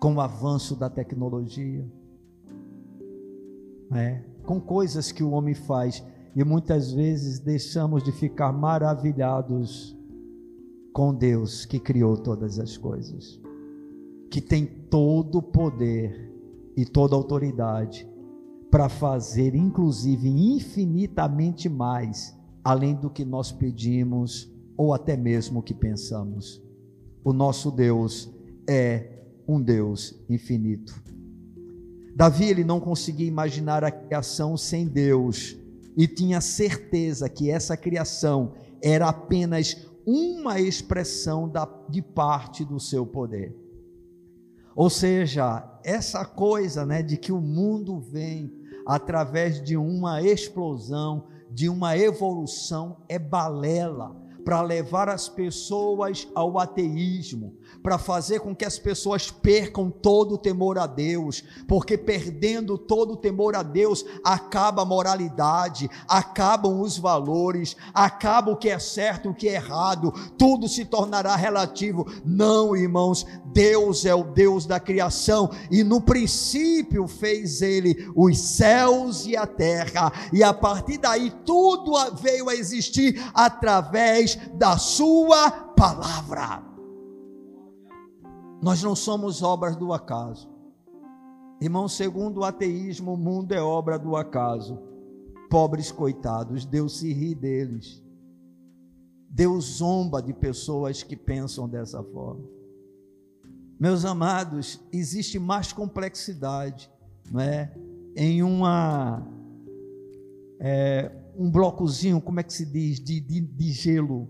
[0.00, 1.84] com o avanço da tecnologia,
[3.92, 6.04] é, com coisas que o homem faz,
[6.36, 9.96] e muitas vezes deixamos de ficar maravilhados
[10.92, 13.40] com Deus que criou todas as coisas,
[14.30, 16.32] que tem todo o poder
[16.76, 18.08] e toda autoridade
[18.70, 22.37] para fazer, inclusive, infinitamente mais,
[22.68, 26.62] além do que nós pedimos ou até mesmo o que pensamos.
[27.24, 28.30] O nosso Deus
[28.68, 31.02] é um Deus infinito.
[32.14, 35.56] Davi ele não conseguia imaginar a criação sem Deus
[35.96, 38.52] e tinha certeza que essa criação
[38.82, 43.56] era apenas uma expressão da, de parte do seu poder.
[44.76, 48.52] Ou seja, essa coisa né, de que o mundo vem
[48.86, 57.54] através de uma explosão, de uma evolução, é balela para levar as pessoas ao ateísmo,
[57.82, 63.12] para fazer com que as pessoas percam todo o temor a Deus, porque perdendo todo
[63.12, 69.28] o temor a Deus, acaba a moralidade, acabam os valores, acaba o que é certo,
[69.28, 72.10] o que é errado, tudo se tornará relativo.
[72.24, 79.26] Não, irmãos, Deus é o Deus da criação e no princípio fez ele os céus
[79.26, 81.92] e a terra, e a partir daí tudo
[82.22, 86.62] veio a existir através da Sua palavra.
[88.60, 90.48] Nós não somos obras do acaso.
[91.60, 94.78] Irmão, segundo o ateísmo, o mundo é obra do acaso.
[95.50, 98.02] Pobres coitados, Deus se ri deles.
[99.30, 102.44] Deus zomba de pessoas que pensam dessa forma.
[103.78, 106.90] Meus amados, existe mais complexidade,
[107.30, 107.72] não é?
[108.16, 109.24] Em uma
[110.58, 114.28] é, um blocozinho, como é que se diz, de, de, de gelo.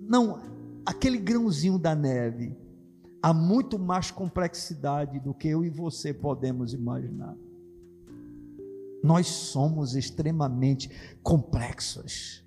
[0.00, 0.40] Não,
[0.84, 2.56] aquele grãozinho da neve.
[3.22, 7.36] Há muito mais complexidade do que eu e você podemos imaginar.
[9.02, 10.90] Nós somos extremamente
[11.22, 12.44] complexos.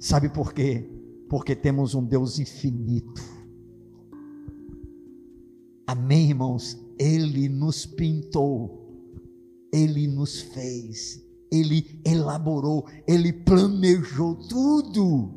[0.00, 0.90] Sabe por quê?
[1.28, 3.22] Porque temos um Deus infinito.
[5.86, 6.78] Amém, irmãos?
[6.98, 8.85] Ele nos pintou
[9.76, 11.22] ele nos fez,
[11.52, 15.34] Ele elaborou, Ele planejou tudo.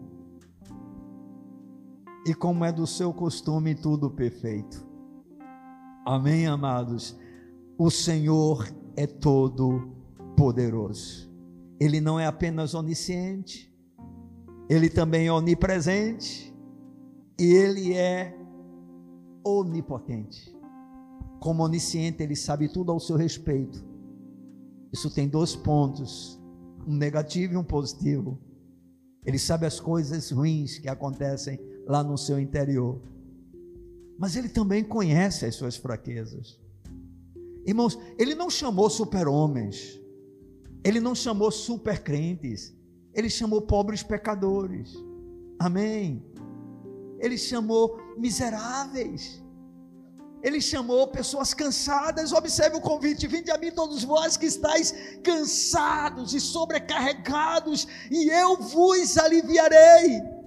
[2.25, 4.87] E como é do seu costume, tudo perfeito.
[6.05, 7.17] Amém, amados?
[7.77, 8.65] O Senhor
[8.95, 9.91] é todo
[10.37, 11.29] poderoso.
[11.77, 13.73] Ele não é apenas onisciente,
[14.69, 16.53] ele também é onipresente
[17.37, 18.37] e ele é
[19.45, 20.55] onipotente.
[21.39, 23.88] Como onisciente, ele sabe tudo ao seu respeito.
[24.91, 26.39] Isso tem dois pontos,
[26.87, 28.39] um negativo e um positivo.
[29.25, 33.01] Ele sabe as coisas ruins que acontecem lá no seu interior.
[34.17, 36.59] Mas ele também conhece as suas fraquezas.
[37.65, 39.99] Irmãos, ele não chamou super-homens.
[40.83, 42.75] Ele não chamou super-crentes.
[43.13, 44.93] Ele chamou pobres pecadores.
[45.59, 46.25] Amém.
[47.19, 49.43] Ele chamou miseráveis.
[50.41, 52.31] Ele chamou pessoas cansadas.
[52.31, 54.93] Observe o convite: Vinde a mim, todos vós que estáis
[55.23, 60.38] cansados e sobrecarregados, e eu vos aliviarei.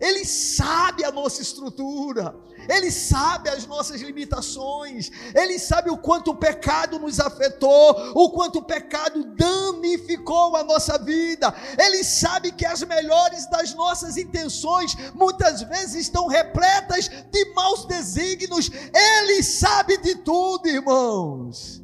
[0.00, 2.34] Ele sabe a nossa estrutura,
[2.68, 8.58] Ele sabe as nossas limitações, Ele sabe o quanto o pecado nos afetou, o quanto
[8.58, 15.62] o pecado danificou a nossa vida, Ele sabe que as melhores das nossas intenções muitas
[15.62, 21.82] vezes estão repletas de maus desígnios, Ele sabe de tudo, irmãos,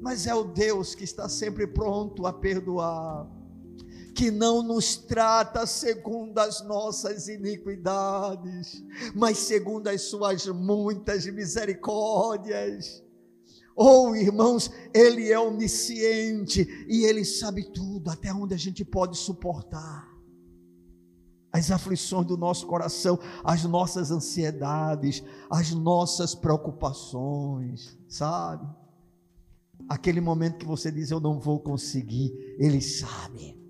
[0.00, 3.41] mas é o Deus que está sempre pronto a perdoar
[4.14, 8.84] que não nos trata segundo as nossas iniquidades,
[9.14, 13.02] mas segundo as suas muitas misericórdias.
[13.74, 20.10] Oh, irmãos, Ele é onisciente e Ele sabe tudo, até onde a gente pode suportar.
[21.52, 28.66] as aflições do nosso coração, as nossas ansiedades, as nossas preocupações, sabe?
[29.88, 33.61] Aquele momento que você diz eu não vou conseguir, ele sabe.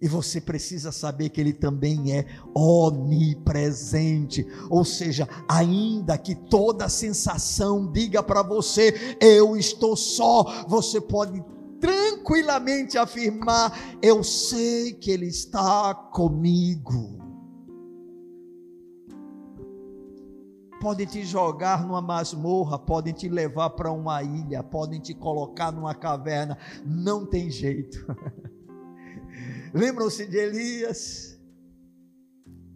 [0.00, 2.24] E você precisa saber que Ele também é
[2.54, 4.46] onipresente.
[4.70, 11.44] Ou seja, ainda que toda sensação diga para você, eu estou só, você pode
[11.78, 17.18] tranquilamente afirmar: eu sei que Ele está comigo.
[20.80, 25.94] Podem te jogar numa masmorra, podem te levar para uma ilha, podem te colocar numa
[25.94, 26.56] caverna,
[26.86, 27.98] não tem jeito.
[29.72, 31.38] Lembram-se de Elias?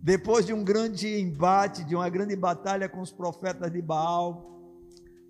[0.03, 4.61] Depois de um grande embate, de uma grande batalha com os profetas de Baal,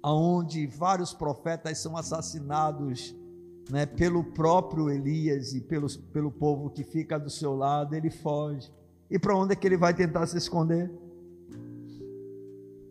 [0.02, 3.14] aonde vários profetas são assassinados
[3.70, 8.70] né, pelo próprio Elias e pelo, pelo povo que fica do seu lado, ele foge.
[9.10, 10.90] E para onde é que ele vai tentar se esconder?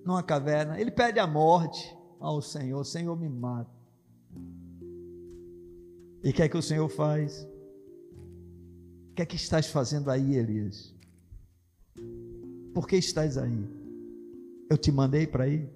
[0.03, 0.79] Numa caverna.
[0.79, 3.69] Ele pede a morte ao Senhor: Senhor, me mata.
[6.23, 7.47] E o que é que o Senhor faz?
[9.13, 10.91] O que é que estás fazendo aí, Elias?
[12.73, 13.63] Por que estás aí?
[14.67, 15.71] Eu te mandei para ir?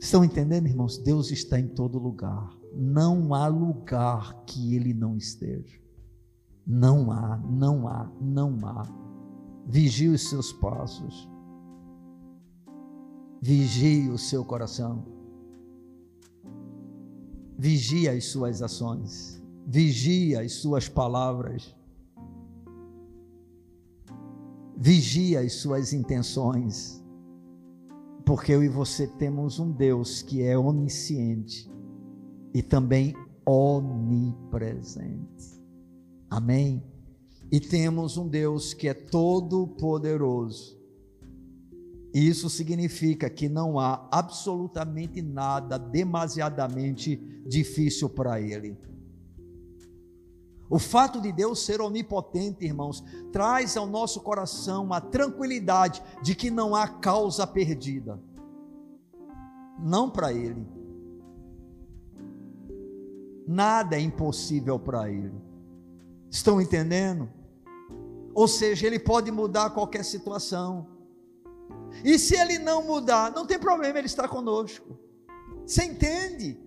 [0.00, 0.96] Estão entendendo, irmãos?
[0.96, 2.58] Deus está em todo lugar.
[2.74, 5.78] Não há lugar que Ele não esteja.
[6.66, 8.84] Não há, não há, não há.
[9.66, 11.28] Vigie os seus passos.
[13.42, 15.17] Vigie o seu coração
[17.58, 21.74] vigia as suas ações, vigia as suas palavras,
[24.76, 27.02] vigia as suas intenções,
[28.24, 31.68] porque eu e você temos um Deus que é onisciente
[32.54, 33.12] e também
[33.44, 35.18] onipresente.
[36.30, 36.80] Amém?
[37.50, 40.77] E temos um Deus que é todo poderoso
[42.26, 47.16] isso significa que não há absolutamente nada demasiadamente
[47.46, 48.76] difícil para Ele.
[50.70, 56.50] O fato de Deus ser onipotente, irmãos, traz ao nosso coração a tranquilidade de que
[56.50, 58.20] não há causa perdida.
[59.78, 60.66] Não para Ele.
[63.46, 65.40] Nada é impossível para Ele.
[66.30, 67.30] Estão entendendo?
[68.34, 70.97] Ou seja, Ele pode mudar qualquer situação.
[72.04, 74.98] E se ele não mudar, não tem problema, ele está conosco.
[75.66, 76.58] Você entende?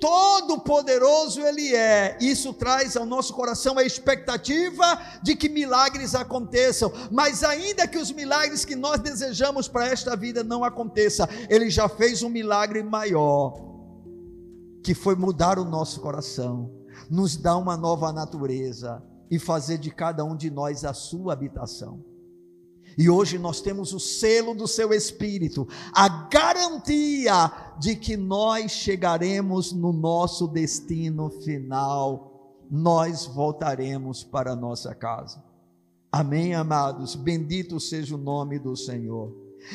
[0.00, 2.16] Todo poderoso ele é.
[2.20, 6.92] Isso traz ao nosso coração a expectativa de que milagres aconteçam.
[7.10, 11.88] Mas ainda que os milagres que nós desejamos para esta vida não aconteça, ele já
[11.88, 13.60] fez um milagre maior,
[14.84, 16.70] que foi mudar o nosso coração,
[17.10, 22.04] nos dar uma nova natureza e fazer de cada um de nós a sua habitação.
[22.98, 29.70] E hoje nós temos o selo do seu Espírito, a garantia de que nós chegaremos
[29.70, 35.40] no nosso destino final, nós voltaremos para nossa casa.
[36.10, 37.14] Amém, amados?
[37.14, 39.32] Bendito seja o nome do Senhor.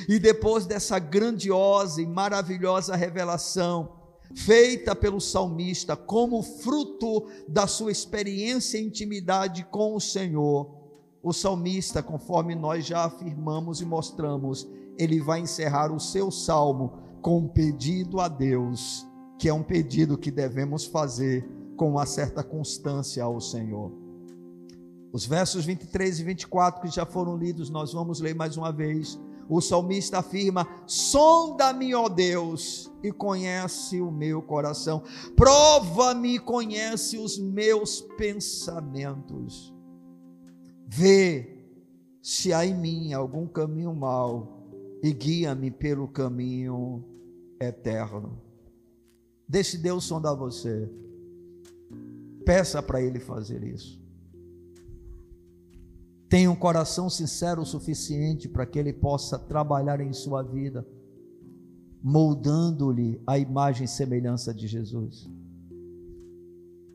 [0.09, 4.01] E depois dessa grandiosa e maravilhosa revelação,
[4.35, 10.82] feita pelo salmista como fruto da sua experiência e intimidade com o Senhor,
[11.23, 14.67] o salmista, conforme nós já afirmamos e mostramos,
[14.97, 19.07] ele vai encerrar o seu salmo com um pedido a Deus,
[19.39, 23.93] que é um pedido que devemos fazer com uma certa constância ao Senhor.
[25.13, 29.17] Os versos 23 e 24 que já foram lidos, nós vamos ler mais uma vez.
[29.47, 35.03] O salmista afirma: Sonda-me, ó Deus, e conhece o meu coração.
[35.35, 39.72] Prova-me conhece os meus pensamentos
[40.95, 41.47] Vê
[42.21, 44.69] se há em mim algum caminho mau
[45.01, 47.03] e guia-me pelo caminho
[47.59, 48.39] eterno.
[49.49, 50.87] Deixe Deus sondar você.
[52.45, 53.99] Peça para Ele fazer isso.
[56.29, 60.85] Tenha um coração sincero o suficiente para que Ele possa trabalhar em sua vida,
[62.03, 65.27] moldando-lhe a imagem e semelhança de Jesus.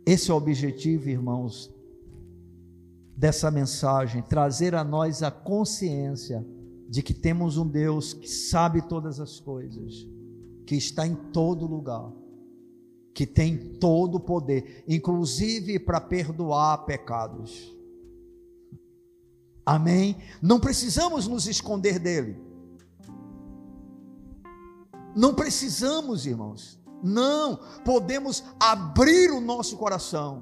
[0.07, 1.77] Esse é o objetivo, irmãos,
[3.19, 6.47] dessa mensagem, trazer a nós a consciência
[6.89, 10.07] de que temos um Deus que sabe todas as coisas,
[10.65, 12.13] que está em todo lugar,
[13.13, 17.77] que tem todo o poder, inclusive para perdoar pecados.
[19.67, 20.17] Amém?
[20.41, 22.41] Não precisamos nos esconder dele.
[25.17, 26.81] Não precisamos, irmãos.
[27.03, 30.41] Não, podemos abrir o nosso coração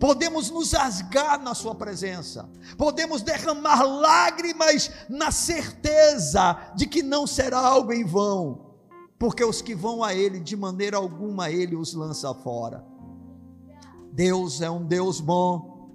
[0.00, 2.48] podemos nos rasgar na Sua presença,
[2.78, 8.74] podemos derramar lágrimas na certeza de que não será algo em vão,
[9.18, 12.82] porque os que vão a Ele, de maneira alguma, Ele os lança fora.
[14.10, 15.90] Deus é um Deus bom,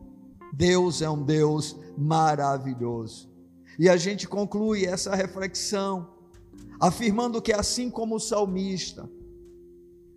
[0.53, 3.33] Deus é um Deus maravilhoso.
[3.79, 6.13] E a gente conclui essa reflexão
[6.79, 9.09] afirmando que, assim como o salmista,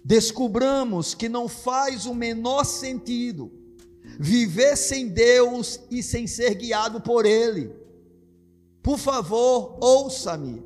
[0.04, 3.58] descobramos que não faz o menor sentido
[4.18, 7.72] viver sem Deus e sem ser guiado por Ele.
[8.82, 10.62] Por favor, ouça-me.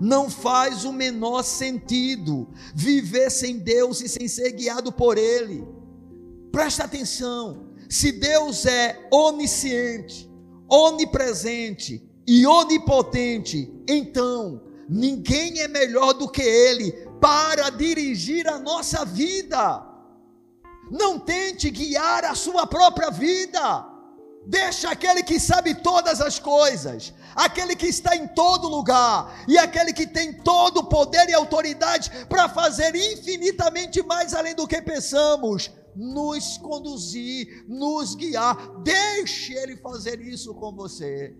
[0.00, 5.64] Não faz o menor sentido viver sem Deus e sem ser guiado por Ele.
[6.50, 10.28] Presta atenção: se Deus é onisciente,
[10.68, 19.93] onipresente e onipotente, então ninguém é melhor do que Ele para dirigir a nossa vida.
[20.90, 23.94] Não tente guiar a sua própria vida.
[24.46, 29.90] Deixa aquele que sabe todas as coisas, aquele que está em todo lugar e aquele
[29.90, 35.70] que tem todo o poder e autoridade para fazer infinitamente mais além do que pensamos,
[35.96, 38.82] nos conduzir, nos guiar.
[38.82, 41.34] Deixe ele fazer isso com você,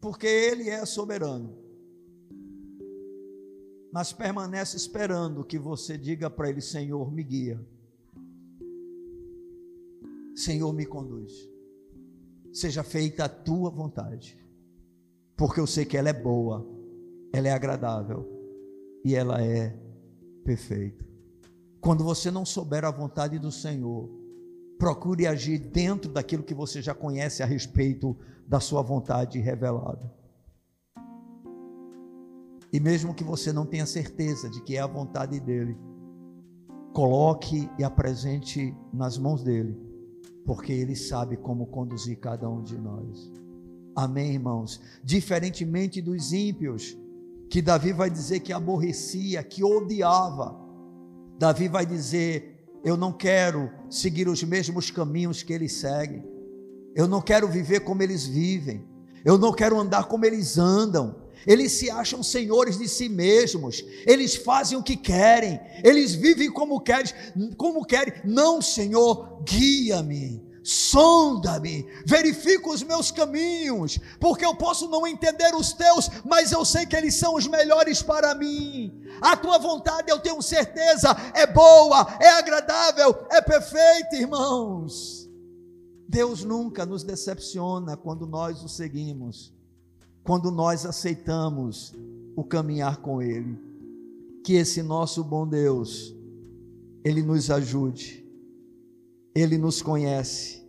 [0.00, 1.59] porque ele é soberano.
[3.92, 7.60] Mas permanece esperando que você diga para ele: Senhor, me guia.
[10.34, 11.32] Senhor, me conduz.
[12.52, 14.38] Seja feita a tua vontade,
[15.36, 16.66] porque eu sei que ela é boa,
[17.32, 18.28] ela é agradável
[19.04, 19.76] e ela é
[20.44, 21.04] perfeita.
[21.80, 24.10] Quando você não souber a vontade do Senhor,
[24.78, 30.19] procure agir dentro daquilo que você já conhece a respeito da sua vontade revelada.
[32.72, 35.76] E mesmo que você não tenha certeza de que é a vontade dele,
[36.92, 39.76] coloque e apresente nas mãos dele,
[40.44, 43.32] porque ele sabe como conduzir cada um de nós.
[43.94, 44.80] Amém, irmãos?
[45.02, 46.96] Diferentemente dos ímpios,
[47.48, 50.56] que Davi vai dizer que aborrecia, que odiava,
[51.38, 56.24] Davi vai dizer: Eu não quero seguir os mesmos caminhos que eles seguem,
[56.94, 58.84] eu não quero viver como eles vivem,
[59.24, 61.16] eu não quero andar como eles andam,
[61.46, 66.80] eles se acham senhores de si mesmos, eles fazem o que querem, eles vivem como
[66.80, 67.12] querem,
[67.56, 68.14] como querem.
[68.24, 76.10] Não, Senhor, guia-me, sonda-me, verifica os meus caminhos, porque eu posso não entender os teus,
[76.24, 79.00] mas eu sei que eles são os melhores para mim.
[79.20, 85.28] A tua vontade, eu tenho certeza, é boa, é agradável, é perfeita, irmãos.
[86.08, 89.52] Deus nunca nos decepciona quando nós o seguimos
[90.30, 91.92] quando nós aceitamos
[92.36, 93.58] o caminhar com Ele.
[94.44, 96.14] Que esse nosso bom Deus,
[97.04, 98.24] Ele nos ajude,
[99.34, 100.64] Ele nos conhece,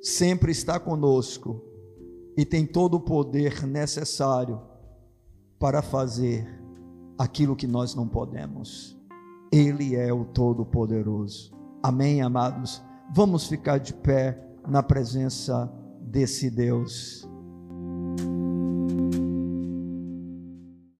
[0.00, 1.60] sempre está conosco
[2.36, 4.62] e tem todo o poder necessário
[5.58, 6.46] para fazer
[7.18, 8.96] aquilo que nós não podemos.
[9.50, 11.52] Ele é o Todo-Poderoso.
[11.82, 12.80] Amém, amados?
[13.12, 15.68] Vamos ficar de pé na presença
[16.00, 17.28] desse Deus.